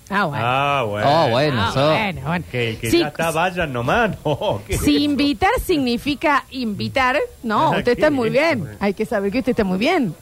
Ah, 0.09 0.25
bueno. 0.25 0.43
Ah, 0.45 0.83
bueno. 0.87 1.07
Oh, 1.09 1.29
bueno, 1.29 1.61
Ah, 1.61 1.71
so- 1.73 1.87
bueno, 1.91 2.21
bueno. 2.25 2.45
Que 2.51 2.69
el 2.71 2.77
que 2.79 2.89
Sí, 2.91 2.99
ya 2.99 3.07
está, 3.09 3.31
vayan 3.31 3.71
nomás. 3.71 4.17
No, 4.25 4.61
¿qué 4.67 4.73
es 4.75 4.81
Si 4.81 4.95
eso? 4.95 5.05
invitar 5.05 5.51
significa 5.63 6.45
invitar, 6.51 7.17
no, 7.43 7.67
Ah, 7.73 7.77
usted 7.77 7.83
¿qué 7.85 7.91
está 7.91 8.09
muy 8.11 8.29
bien. 8.29 8.67
Hay 8.79 8.93
que 8.95 9.05
saber 9.05 9.31
que 9.31 9.39
usted 9.39 9.51
está 9.51 9.63
muy 9.63 9.77
bien. 9.77 10.13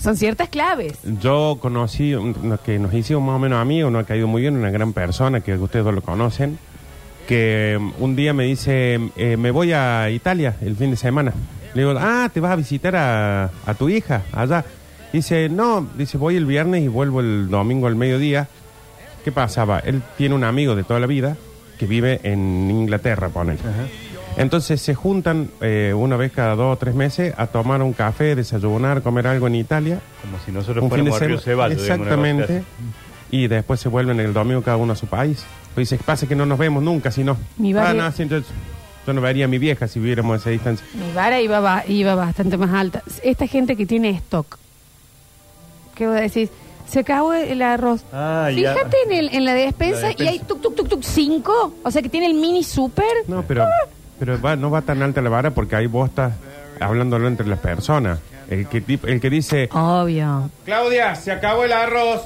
Son 0.00 0.16
ciertas 0.16 0.48
claves. 0.48 0.94
Yo 1.20 1.58
conocí, 1.60 2.14
un- 2.14 2.58
que 2.64 2.78
nos 2.78 2.94
hicimos 2.94 3.22
más 3.22 3.36
o 3.36 3.38
menos 3.38 3.60
amigos, 3.60 3.92
nos 3.92 4.02
ha 4.04 4.06
caído 4.06 4.26
muy 4.26 4.42
bien, 4.42 4.56
una 4.56 4.70
gran 4.70 4.92
persona 4.92 5.40
que 5.42 5.54
ustedes 5.56 5.84
dos 5.84 5.94
lo 5.94 6.00
conocen, 6.02 6.58
que 7.28 7.78
un 7.98 8.16
día 8.16 8.32
me 8.32 8.44
dice, 8.44 8.98
eh, 9.16 9.36
me 9.36 9.50
voy 9.50 9.72
a 9.72 10.08
Italia 10.10 10.56
el 10.62 10.74
fin 10.76 10.90
de 10.90 10.96
semana. 10.96 11.32
Le 11.74 11.82
digo, 11.82 11.94
ah, 12.00 12.28
¿te 12.32 12.40
vas 12.40 12.52
a 12.52 12.56
visitar 12.56 12.96
a, 12.96 13.50
a 13.66 13.74
tu 13.74 13.88
hija 13.88 14.22
allá? 14.32 14.64
Dice, 15.12 15.48
no, 15.48 15.86
dice, 15.96 16.16
voy 16.18 16.36
el 16.36 16.46
viernes 16.46 16.82
y 16.82 16.88
vuelvo 16.88 17.20
el 17.20 17.48
domingo 17.50 17.86
al 17.86 17.94
mediodía. 17.96 18.48
¿Qué 19.24 19.32
pasaba? 19.32 19.80
Él 19.80 20.02
tiene 20.16 20.34
un 20.34 20.44
amigo 20.44 20.74
de 20.76 20.82
toda 20.82 20.98
la 20.98 21.06
vida 21.06 21.36
que 21.78 21.86
vive 21.86 22.20
en 22.22 22.70
Inglaterra, 22.70 23.28
ponen. 23.28 23.58
Entonces 24.36 24.80
se 24.80 24.94
juntan 24.94 25.50
eh, 25.60 25.92
una 25.94 26.16
vez 26.16 26.32
cada 26.32 26.54
dos 26.54 26.74
o 26.74 26.78
tres 26.78 26.94
meses 26.94 27.34
a 27.36 27.46
tomar 27.48 27.82
un 27.82 27.92
café, 27.92 28.34
desayunar, 28.34 29.02
comer 29.02 29.26
algo 29.26 29.46
en 29.48 29.56
Italia. 29.56 30.00
Como 30.22 30.38
si 30.44 30.52
nosotros 30.52 30.82
un 30.84 30.90
fin 30.90 31.04
de 31.04 31.10
fuéramos 31.10 31.22
a 31.22 31.26
Río. 31.36 31.40
Ceballos. 31.40 31.80
Exactamente. 31.82 32.62
Y 33.30 33.48
después 33.48 33.80
se 33.80 33.88
vuelven 33.88 34.18
el 34.20 34.32
domingo 34.32 34.62
cada 34.62 34.76
uno 34.76 34.92
a 34.92 34.96
su 34.96 35.06
país. 35.06 35.44
Pues 35.74 35.88
dice, 35.90 36.02
pasa 36.02 36.26
que 36.26 36.34
no 36.34 36.46
nos 36.46 36.58
vemos 36.58 36.82
nunca, 36.82 37.10
si 37.10 37.22
no. 37.22 37.36
Mi 37.58 37.72
Ah, 37.74 37.92
no, 37.94 38.10
sí, 38.12 38.22
entonces, 38.22 38.50
yo 39.06 39.12
no 39.12 39.20
vería 39.20 39.44
a 39.44 39.48
mi 39.48 39.58
vieja 39.58 39.86
si 39.88 40.00
viviéramos 40.00 40.34
a 40.34 40.36
esa 40.40 40.50
distancia. 40.50 40.84
Mi 40.94 41.12
vara 41.12 41.40
iba, 41.40 41.60
ba- 41.60 41.84
iba 41.86 42.14
bastante 42.14 42.56
más 42.56 42.72
alta. 42.72 43.02
Esta 43.22 43.46
gente 43.46 43.76
que 43.76 43.86
tiene 43.86 44.10
stock, 44.10 44.58
¿qué 45.94 46.06
voy 46.08 46.16
a 46.18 46.20
decir? 46.22 46.48
Se 46.88 47.00
acabó 47.00 47.34
el 47.34 47.62
arroz. 47.62 48.02
Ah, 48.12 48.50
ya. 48.50 48.74
Fíjate 48.74 48.96
en, 49.06 49.12
el, 49.12 49.28
en 49.34 49.44
la 49.44 49.54
despensa, 49.54 50.00
La 50.02 50.06
despensa. 50.08 50.32
y 50.32 50.34
hay 50.38 50.38
tuk, 50.44 50.60
tuk, 50.60 50.74
tuk, 50.74 50.88
tuk, 50.88 51.02
cinco. 51.04 51.74
O 51.84 51.90
sea 51.92 52.02
que 52.02 52.08
tiene 52.08 52.26
el 52.26 52.34
mini 52.34 52.64
super. 52.64 53.04
No, 53.28 53.44
pero, 53.46 53.64
pero 54.20 54.40
va- 54.40 54.54
no 54.54 54.70
va 54.70 54.82
tan 54.82 55.02
alta 55.02 55.20
la 55.20 55.30
vara 55.30 55.50
porque 55.50 55.74
ahí 55.74 55.86
vos 55.88 56.08
estás 56.10 56.34
hablándolo 56.78 57.26
entre 57.26 57.46
las 57.48 57.58
personas. 57.58 58.20
El 58.48 58.66
que, 58.68 58.80
tip- 58.84 59.08
el 59.08 59.20
que 59.20 59.30
dice, 59.30 59.68
Obvio. 59.72 60.48
Claudia, 60.64 61.14
se 61.16 61.32
acabó 61.32 61.64
el 61.64 61.72
arroz. 61.72 62.22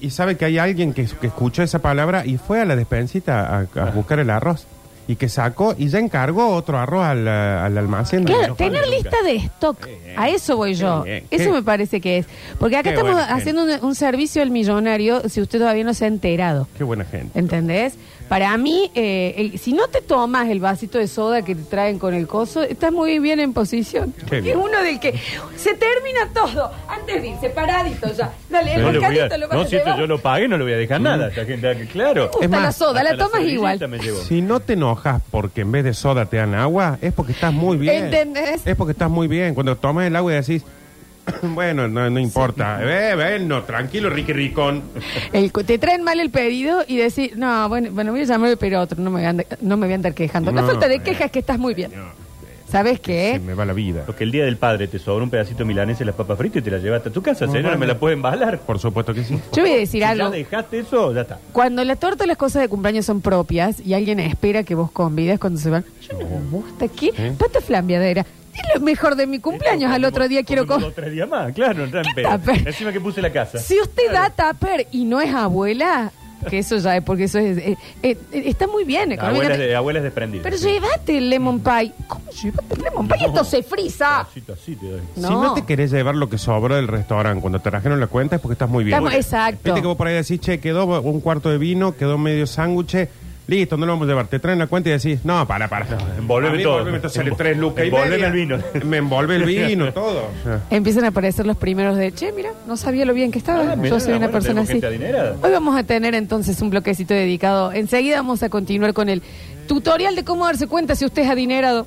Y 0.00 0.10
sabe 0.10 0.36
que 0.36 0.44
hay 0.44 0.58
alguien 0.58 0.92
que, 0.94 1.06
que 1.06 1.26
escuchó 1.26 1.62
esa 1.64 1.80
palabra 1.80 2.24
y 2.24 2.38
fue 2.38 2.60
a 2.60 2.64
la 2.64 2.76
despensita 2.76 3.46
a, 3.74 3.80
a 3.82 3.90
buscar 3.90 4.20
el 4.20 4.30
arroz. 4.30 4.66
Y 5.08 5.16
que 5.16 5.28
sacó 5.28 5.74
y 5.76 5.88
ya 5.88 5.98
encargó 5.98 6.48
otro 6.50 6.78
arroz 6.78 7.02
al, 7.04 7.26
al 7.26 7.76
almacén. 7.78 8.24
de- 8.24 8.32
Claro, 8.34 8.54
tener 8.54 8.86
lista 8.88 9.16
de 9.24 9.36
stock. 9.36 9.88
A 10.16 10.28
eso 10.28 10.56
voy 10.56 10.74
yo. 10.74 11.02
Qué 11.04 11.24
Eso 11.30 11.50
me 11.50 11.62
parece 11.62 12.00
que 12.00 12.18
es. 12.18 12.26
Porque 12.58 12.76
acá 12.76 12.84
Qué 12.84 12.88
estamos 12.90 13.12
buena 13.12 13.26
gente. 13.26 13.40
haciendo 13.40 13.62
un, 13.64 13.84
un 13.88 13.94
servicio 13.94 14.42
al 14.42 14.50
millonario 14.50 15.26
si 15.28 15.40
usted 15.40 15.58
todavía 15.58 15.82
no 15.84 15.94
se 15.94 16.04
ha 16.04 16.08
enterado. 16.08 16.68
Qué 16.76 16.84
buena 16.84 17.04
gente. 17.06 17.38
¿Entendés? 17.38 17.94
Para 18.28 18.54
mí, 18.58 18.90
eh, 18.94 19.32
el- 19.38 19.58
si 19.58 19.72
no 19.72 19.88
te 19.88 20.02
tomas 20.02 20.50
el 20.50 20.60
vasito 20.60 20.98
de 20.98 21.08
soda 21.08 21.40
que 21.40 21.54
te 21.54 21.62
traen 21.62 21.98
con 21.98 22.12
el 22.12 22.26
coso, 22.26 22.62
estás 22.62 22.92
muy 22.92 23.18
bien 23.18 23.40
en 23.40 23.54
posición. 23.54 24.12
Qué 24.28 24.40
es 24.40 24.54
uno 24.56 24.82
del 24.82 25.00
que 25.00 25.14
se 25.56 25.72
termina 25.74 26.28
todo 26.34 26.70
antes 27.12 27.40
de 27.40 27.50
paradito 27.50 28.12
ya. 28.12 28.32
Dale, 28.50 28.74
el 28.74 28.82
No, 28.82 28.92
lo 28.92 29.00
voy 29.00 29.18
a- 29.18 29.28
vas 29.28 29.38
no, 29.50 29.60
a 29.60 29.66
si 29.66 29.76
esto 29.76 29.86
llevar. 29.86 29.98
yo 30.00 30.06
lo 30.06 30.18
pagué, 30.20 30.48
no 30.48 30.58
lo 30.58 30.64
voy 30.64 30.72
a 30.74 30.76
dejar 30.76 31.00
nada. 31.00 31.28
Esta 31.28 31.44
gente, 31.44 31.86
claro. 31.92 32.22
Me 32.22 32.26
gusta 32.28 32.44
Es 32.44 32.50
más, 32.50 32.62
la 32.62 32.72
soda, 32.72 33.02
la 33.02 33.10
Hasta 33.10 33.24
tomas 33.24 33.32
servilleta 33.40 33.54
igual. 33.76 33.88
me 33.88 33.98
llevo. 33.98 34.18
Si 34.20 34.42
no 34.42 34.60
te 34.60 34.72
enojas 34.74 35.22
porque 35.30 35.62
en 35.62 35.72
vez 35.72 35.84
de 35.84 35.94
soda 35.94 36.26
te 36.26 36.36
dan 36.36 36.54
agua, 36.54 36.98
es 37.00 37.12
porque 37.12 37.32
estás 37.32 37.52
muy 37.52 37.76
bien. 37.76 38.04
¿Entendés? 38.06 38.66
Es 38.66 38.76
porque 38.76 38.92
estás 38.92 39.10
muy 39.10 39.28
bien. 39.28 39.54
Cuando 39.54 39.76
tomas 39.76 40.06
el 40.06 40.16
agua 40.16 40.32
y 40.32 40.36
decís, 40.36 40.62
bueno, 41.42 41.88
no, 41.88 42.08
no 42.08 42.18
importa. 42.20 42.80
Eh, 42.82 43.14
bueno, 43.14 43.62
tranquilo, 43.64 44.08
Ricky 44.10 44.32
Ricón. 44.32 44.82
El- 45.32 45.52
te 45.52 45.78
traen 45.78 46.02
mal 46.02 46.20
el 46.20 46.30
pedido 46.30 46.84
y 46.86 46.96
decir, 46.96 47.34
no, 47.36 47.68
bueno, 47.68 47.90
bueno 47.92 48.12
voy 48.12 48.22
a 48.22 48.24
llamar 48.24 48.56
pero 48.58 48.80
otro, 48.80 48.98
no 49.00 49.10
me 49.10 49.18
voy 49.18 49.26
a 49.26 49.30
andar, 49.30 49.46
no 49.60 49.76
me 49.76 49.86
voy 49.86 49.92
a 49.92 49.96
andar 49.96 50.14
quejando. 50.14 50.50
La 50.52 50.62
No, 50.62 50.66
falta 50.68 50.88
de 50.88 50.96
eh. 50.96 51.00
quejas 51.00 51.26
es 51.26 51.32
que 51.32 51.38
estás 51.40 51.58
muy 51.58 51.74
bien. 51.74 51.92
No, 51.94 52.27
¿Sabes 52.70 52.96
Se 52.96 53.00
qué? 53.02 53.40
me 53.44 53.54
va 53.54 53.64
la 53.64 53.72
vida. 53.72 54.02
Porque 54.04 54.24
el 54.24 54.30
día 54.30 54.44
del 54.44 54.56
padre 54.58 54.88
te 54.88 54.98
sobra 54.98 55.24
un 55.24 55.30
pedacito 55.30 55.58
de 55.60 55.64
milanesa 55.64 56.02
y 56.02 56.06
las 56.06 56.14
papas 56.14 56.36
fritas 56.36 56.58
y 56.60 56.62
te 56.62 56.70
las 56.70 56.82
llevaste 56.82 57.08
a 57.08 57.12
tu 57.12 57.22
casa, 57.22 57.46
señora, 57.46 57.76
me 57.76 57.86
la 57.86 57.98
pueden 57.98 58.18
embalar. 58.18 58.58
Por 58.60 58.78
supuesto 58.78 59.14
que 59.14 59.24
sí. 59.24 59.38
Yo 59.54 59.62
voy 59.62 59.72
a 59.72 59.76
decir 59.76 59.88
Si 59.88 59.98
ya 60.00 60.10
algo. 60.10 60.30
dejaste 60.30 60.80
eso, 60.80 61.14
ya 61.14 61.22
está. 61.22 61.38
Cuando 61.52 61.82
la 61.84 61.96
torta 61.96 62.24
y 62.24 62.26
las 62.28 62.36
cosas 62.36 62.62
de 62.62 62.68
cumpleaños 62.68 63.06
son 63.06 63.20
propias 63.20 63.80
y 63.80 63.94
alguien 63.94 64.20
espera 64.20 64.62
que 64.64 64.74
vos 64.74 64.90
convides 64.90 65.38
cuando 65.40 65.58
se 65.58 65.70
van, 65.70 65.84
yo 66.02 66.18
no 66.18 66.28
me 66.28 66.50
gusta 66.50 66.88
¿qué? 66.88 67.12
¿Eh? 67.16 67.32
Pata 67.38 67.60
flambiadera. 67.60 68.26
Es 68.54 68.74
lo 68.74 68.80
mejor 68.84 69.14
de 69.14 69.26
mi 69.28 69.38
cumpleaños. 69.38 69.90
Al 69.92 70.04
otro 70.04 70.26
día 70.28 70.42
quiero 70.42 70.66
comer. 70.66 70.80
comer. 70.82 70.94
Tres 70.96 71.12
días 71.12 71.28
más, 71.28 71.52
claro, 71.52 71.86
no 71.86 71.92
¿Qué 72.02 72.08
pero 72.16 72.30
tupper? 72.38 72.66
Encima 72.68 72.92
que 72.92 73.00
puse 73.00 73.22
la 73.22 73.30
casa. 73.32 73.58
Si 73.58 73.80
usted 73.80 74.10
da 74.12 74.30
tupper 74.30 74.88
y 74.90 75.04
no 75.04 75.20
es 75.20 75.32
abuela, 75.32 76.10
que 76.48 76.58
eso 76.58 76.76
ya 76.78 76.96
es 76.96 77.02
porque 77.02 77.24
eso 77.24 77.38
es. 77.38 77.58
eh, 77.58 77.76
eh, 78.02 78.16
eh, 78.32 78.42
está 78.46 78.66
muy 78.66 78.84
bien 78.84 79.12
Abuelas, 79.12 79.18
económicamente. 79.18 79.66
de, 79.66 79.76
abuelas 79.76 80.02
desprendidas. 80.02 80.44
Pero 80.44 80.58
sí. 80.58 80.66
llévate 80.68 81.18
el 81.18 81.30
lemon 81.30 81.60
pie. 81.60 81.92
¿Cómo 82.06 82.30
llévate 82.30 82.74
el 82.74 82.82
lemon 82.82 83.08
pie? 83.08 83.16
Esto 83.26 83.44
se 83.44 83.62
frisa. 83.62 84.26
Pedacito 84.34 84.52
así 84.52 84.76
te 84.76 84.90
doy. 84.90 85.00
No. 85.16 85.28
Si 85.28 85.34
no 85.34 85.54
te 85.54 85.64
querés 85.64 85.90
llevar 85.90 86.14
lo 86.14 86.28
que 86.28 86.38
sobró 86.38 86.76
del 86.76 86.88
restaurante 86.88 87.40
cuando 87.40 87.58
te 87.60 87.70
trajeron 87.70 88.00
la 88.00 88.06
cuenta 88.06 88.36
es 88.36 88.42
porque 88.42 88.52
estás 88.54 88.68
muy 88.68 88.84
bien. 88.84 88.96
Estamos- 88.98 89.14
exacto. 89.14 89.60
Viste 89.64 89.80
que 89.80 89.86
vos 89.86 89.96
por 89.96 90.06
ahí 90.06 90.14
decís, 90.14 90.40
che, 90.40 90.60
quedó 90.60 91.00
un 91.00 91.20
cuarto 91.20 91.50
de 91.50 91.58
vino, 91.58 91.96
quedó 91.96 92.18
medio 92.18 92.46
sándwich, 92.46 93.08
Listo, 93.48 93.76
no 93.78 93.86
lo 93.86 93.92
vamos 93.92 94.04
a 94.06 94.10
llevar. 94.10 94.26
Te 94.28 94.38
traen 94.38 94.58
la 94.58 94.66
cuenta 94.66 94.90
y 94.90 94.92
decís, 94.92 95.24
no, 95.24 95.46
para, 95.48 95.68
para. 95.68 95.86
envolveme 96.18 96.54
A 96.54 96.56
mí 96.58 96.62
todo. 96.62 96.74
envolveme, 96.74 96.96
entonces 96.98 97.16
sale 97.16 97.30
Envol- 97.32 97.36
tres 97.38 97.56
lucas 97.56 97.82
y 97.84 97.88
envolveme 97.88 98.10
media. 98.10 98.26
el 98.26 98.32
vino. 98.34 98.58
Me 98.84 98.96
envolve 98.98 99.36
el 99.36 99.44
vino, 99.44 99.92
todo. 99.94 100.24
Empiezan 100.68 101.04
a 101.04 101.08
aparecer 101.08 101.46
los 101.46 101.56
primeros 101.56 101.96
de, 101.96 102.12
che, 102.12 102.30
mira, 102.32 102.50
no 102.66 102.76
sabía 102.76 103.06
lo 103.06 103.14
bien 103.14 103.30
que 103.32 103.38
estaba. 103.38 103.72
Ah, 103.72 103.76
mirá, 103.76 103.88
Yo 103.88 104.00
soy 104.00 104.10
una 104.10 104.26
bueno, 104.26 104.32
persona 104.32 104.50
tenemos 104.62 104.64
así. 104.64 104.72
gente 104.74 104.86
adinerada. 104.86 105.36
Hoy 105.42 105.50
vamos 105.50 105.76
a 105.78 105.82
tener 105.82 106.14
entonces 106.14 106.60
un 106.60 106.68
bloquecito 106.70 107.14
dedicado. 107.14 107.72
Enseguida 107.72 108.16
vamos 108.16 108.42
a 108.42 108.50
continuar 108.50 108.92
con 108.92 109.08
el 109.08 109.22
tutorial 109.66 110.14
de 110.14 110.24
cómo 110.24 110.44
darse 110.44 110.66
cuenta 110.66 110.94
si 110.94 111.06
usted 111.06 111.22
es 111.22 111.30
adinerado. 111.30 111.86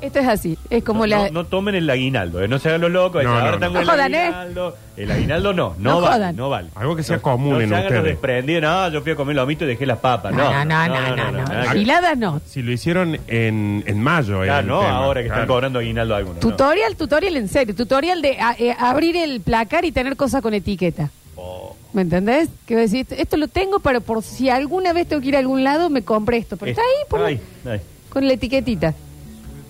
Esto 0.00 0.18
es 0.18 0.28
así, 0.28 0.56
es 0.70 0.82
como 0.84 1.00
no, 1.00 1.06
la... 1.06 1.18
no, 1.26 1.30
no 1.42 1.44
tomen 1.46 1.74
el 1.74 1.88
aguinaldo, 1.90 2.42
eh, 2.42 2.48
no 2.48 2.58
se 2.58 2.68
hagan 2.68 2.80
los 2.82 2.90
locos. 2.90 3.22
No, 3.22 3.30
ahora 3.34 3.48
no, 3.50 3.54
están 3.54 3.72
no. 3.72 3.78
con 3.78 3.86
No 3.86 3.92
el 3.92 3.98
jodan, 3.98 4.14
¿eh? 4.14 4.18
aguinaldo. 4.22 4.76
El 4.96 5.10
aguinaldo 5.10 5.52
no, 5.52 5.74
no, 5.78 5.90
No 5.90 6.00
vale, 6.00 6.14
jodan. 6.14 6.36
no 6.36 6.48
vale. 6.50 6.68
Algo 6.74 6.96
que 6.96 7.02
sea 7.02 7.16
No, 7.16 7.22
común 7.22 7.52
no 7.54 7.60
en 7.60 7.68
se 7.68 7.74
hagan 7.74 7.84
los 7.84 7.92
ustedes. 7.98 8.14
desprendidos, 8.14 8.62
no, 8.62 8.88
yo 8.90 9.02
fui 9.02 9.12
a 9.12 9.16
comer 9.16 9.36
lomito 9.36 9.64
y 9.64 9.68
dejé 9.68 9.86
las 9.86 9.98
papas. 9.98 10.32
No, 10.34 10.64
no, 10.64 10.88
no, 10.88 11.16
no, 11.16 11.32
no, 11.32 12.16
no. 12.16 12.40
Si 12.46 12.62
lo 12.62 12.72
hicieron 12.72 13.18
en, 13.26 13.84
en 13.86 14.02
mayo. 14.02 14.40
Ah, 14.42 14.60
el 14.60 14.66
no, 14.66 14.80
tema, 14.80 14.96
ahora 14.96 15.20
que 15.22 15.28
están 15.28 15.46
cobrando 15.46 15.78
aguinaldo 15.78 16.14
algunos. 16.16 16.42
no. 16.42 16.50
Tutorial, 16.50 16.96
tutorial 16.96 17.36
en 17.36 17.48
serio. 17.48 17.74
Tutorial 17.74 18.20
de 18.22 18.38
a- 18.40 18.56
eh, 18.58 18.74
abrir 18.78 19.16
el 19.16 19.40
placar 19.40 19.84
y 19.84 19.92
tener 19.92 20.16
cosas 20.16 20.42
con 20.42 20.52
etiqueta. 20.54 21.10
Oh, 21.36 21.74
¿Me 21.92 22.02
entendés? 22.02 22.48
Que 22.66 22.82
esto 22.84 23.36
lo 23.36 23.48
tengo, 23.48 23.80
pero 23.80 24.00
por 24.00 24.22
si 24.22 24.50
alguna 24.50 24.92
vez 24.92 25.08
tengo 25.08 25.22
que 25.22 25.28
ir 25.28 25.36
a 25.36 25.38
algún 25.40 25.64
lado, 25.64 25.88
me 25.90 26.02
compré 26.02 26.36
esto. 26.38 26.56
Pero 26.56 26.72
es- 26.72 26.78
está 26.78 26.82
ahí 26.88 27.04
por- 27.08 27.70
ay. 27.72 27.80
con 28.10 28.26
la 28.26 28.34
etiquetita. 28.34 28.94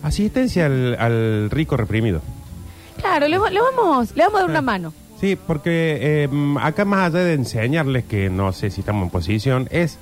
Asistencia 0.03 0.67
al, 0.67 0.97
al 0.99 1.51
rico 1.51 1.77
reprimido. 1.77 2.21
Claro, 2.99 3.29
le, 3.29 3.39
le 3.39 3.61
vamos, 3.61 4.15
le 4.15 4.23
vamos 4.25 4.39
a 4.39 4.41
dar 4.43 4.51
una 4.51 4.63
mano. 4.63 4.93
Sí, 5.21 5.37
porque 5.37 5.99
eh, 6.25 6.29
acá 6.61 6.85
más 6.85 7.07
allá 7.13 7.25
de 7.25 7.35
enseñarles 7.35 8.05
que 8.05 8.31
no 8.31 8.53
sé 8.53 8.71
si 8.71 8.81
estamos 8.81 9.05
en 9.05 9.11
posición, 9.11 9.69
es 9.71 9.99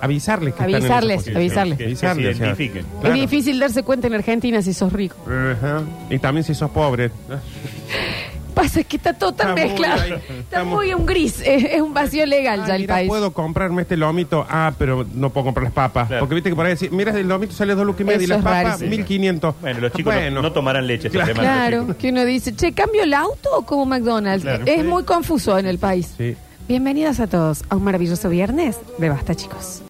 avisarles 0.00 0.54
que 0.54 0.62
Avisarles, 0.64 1.26
están 1.26 1.36
en 1.36 1.42
esa 1.42 1.62
posición. 1.62 1.62
avisarles. 1.68 1.78
Que- 1.78 1.84
que 1.84 1.88
Avisarles, 1.90 2.24
se 2.24 2.30
o 2.30 2.34
sea, 2.36 2.46
identifiquen. 2.46 2.86
claro. 3.00 3.14
Es 3.14 3.20
difícil 3.20 3.58
darse 3.60 3.82
cuenta 3.82 4.06
en 4.08 4.14
Argentina 4.14 4.60
si 4.62 4.74
sos 4.74 4.92
rico. 4.92 5.16
Ajá. 5.26 5.82
Y 6.10 6.18
también 6.18 6.44
si 6.44 6.54
sos 6.54 6.70
pobre. 6.70 7.10
Pasa 8.66 8.80
es 8.80 8.86
que 8.86 8.96
está 8.96 9.12
todo 9.14 9.32
tan 9.32 9.50
Está 9.50 9.60
muy 9.62 9.70
mezclado. 9.70 10.02
ahí, 10.02 10.12
Está 10.12 10.32
estamos- 10.34 10.74
muy 10.74 10.92
un 10.94 11.06
gris, 11.06 11.40
es, 11.44 11.64
es 11.64 11.80
un 11.80 11.94
vacío 11.94 12.26
legal 12.26 12.60
Ah, 12.64 12.66
ya 12.68 12.74
el 12.76 12.80
mira, 12.82 12.94
país. 12.96 13.08
puedo 13.08 13.32
comprarme 13.32 13.82
este 13.82 13.96
lomito. 13.96 14.44
Ah, 14.48 14.72
pero 14.78 15.06
no 15.14 15.30
puedo 15.30 15.44
comprar 15.44 15.64
las 15.64 15.72
papas. 15.72 16.08
Claro. 16.08 16.20
Porque 16.20 16.34
viste 16.34 16.50
que 16.50 16.56
por 16.56 16.66
ahí 16.66 16.72
decir, 16.72 16.90
mira, 16.92 17.12
el 17.18 17.28
lomito 17.28 17.52
sale 17.54 17.74
dos 17.74 17.86
lucas 17.86 18.00
y 18.00 18.04
media 18.04 18.20
y 18.20 18.24
Eso 18.24 18.32
las 18.34 18.38
es 18.40 18.44
papas, 18.44 18.64
rarísimo. 18.64 18.90
1500. 18.90 19.54
Bueno, 19.60 19.80
los 19.80 19.92
chicos 19.92 20.14
no- 20.14 20.20
Bueno. 20.20 20.42
no, 20.42 20.52
tomarán 20.52 20.86
leche 20.86 21.08
esta 21.08 21.18
Claro. 21.18 21.34
semana. 21.34 21.52
los 21.54 21.58
Claro, 21.68 21.82
chicos. 21.82 21.96
que 21.96 22.08
uno 22.10 22.24
dice, 22.24 22.56
che, 22.56 22.72
¿cambio 22.72 23.02
el 23.04 23.14
auto 23.14 23.48
o 23.56 23.62
como 23.64 23.86
McDonald's? 23.86 24.42
Claro. 24.42 24.64
es 24.66 24.84
muy 24.84 25.04
confuso 25.04 25.58
en 25.58 25.66
el 25.66 25.78
país. 25.78 26.14
Sí. 26.16 26.36
Bienvenidos 26.68 27.20
a 27.20 27.28
todos 27.28 27.62
a 27.68 27.76
un 27.76 27.84
maravilloso 27.84 28.28
viernes 28.28 28.76
de 28.98 29.08
Basta, 29.08 29.34
chicos. 29.36 29.82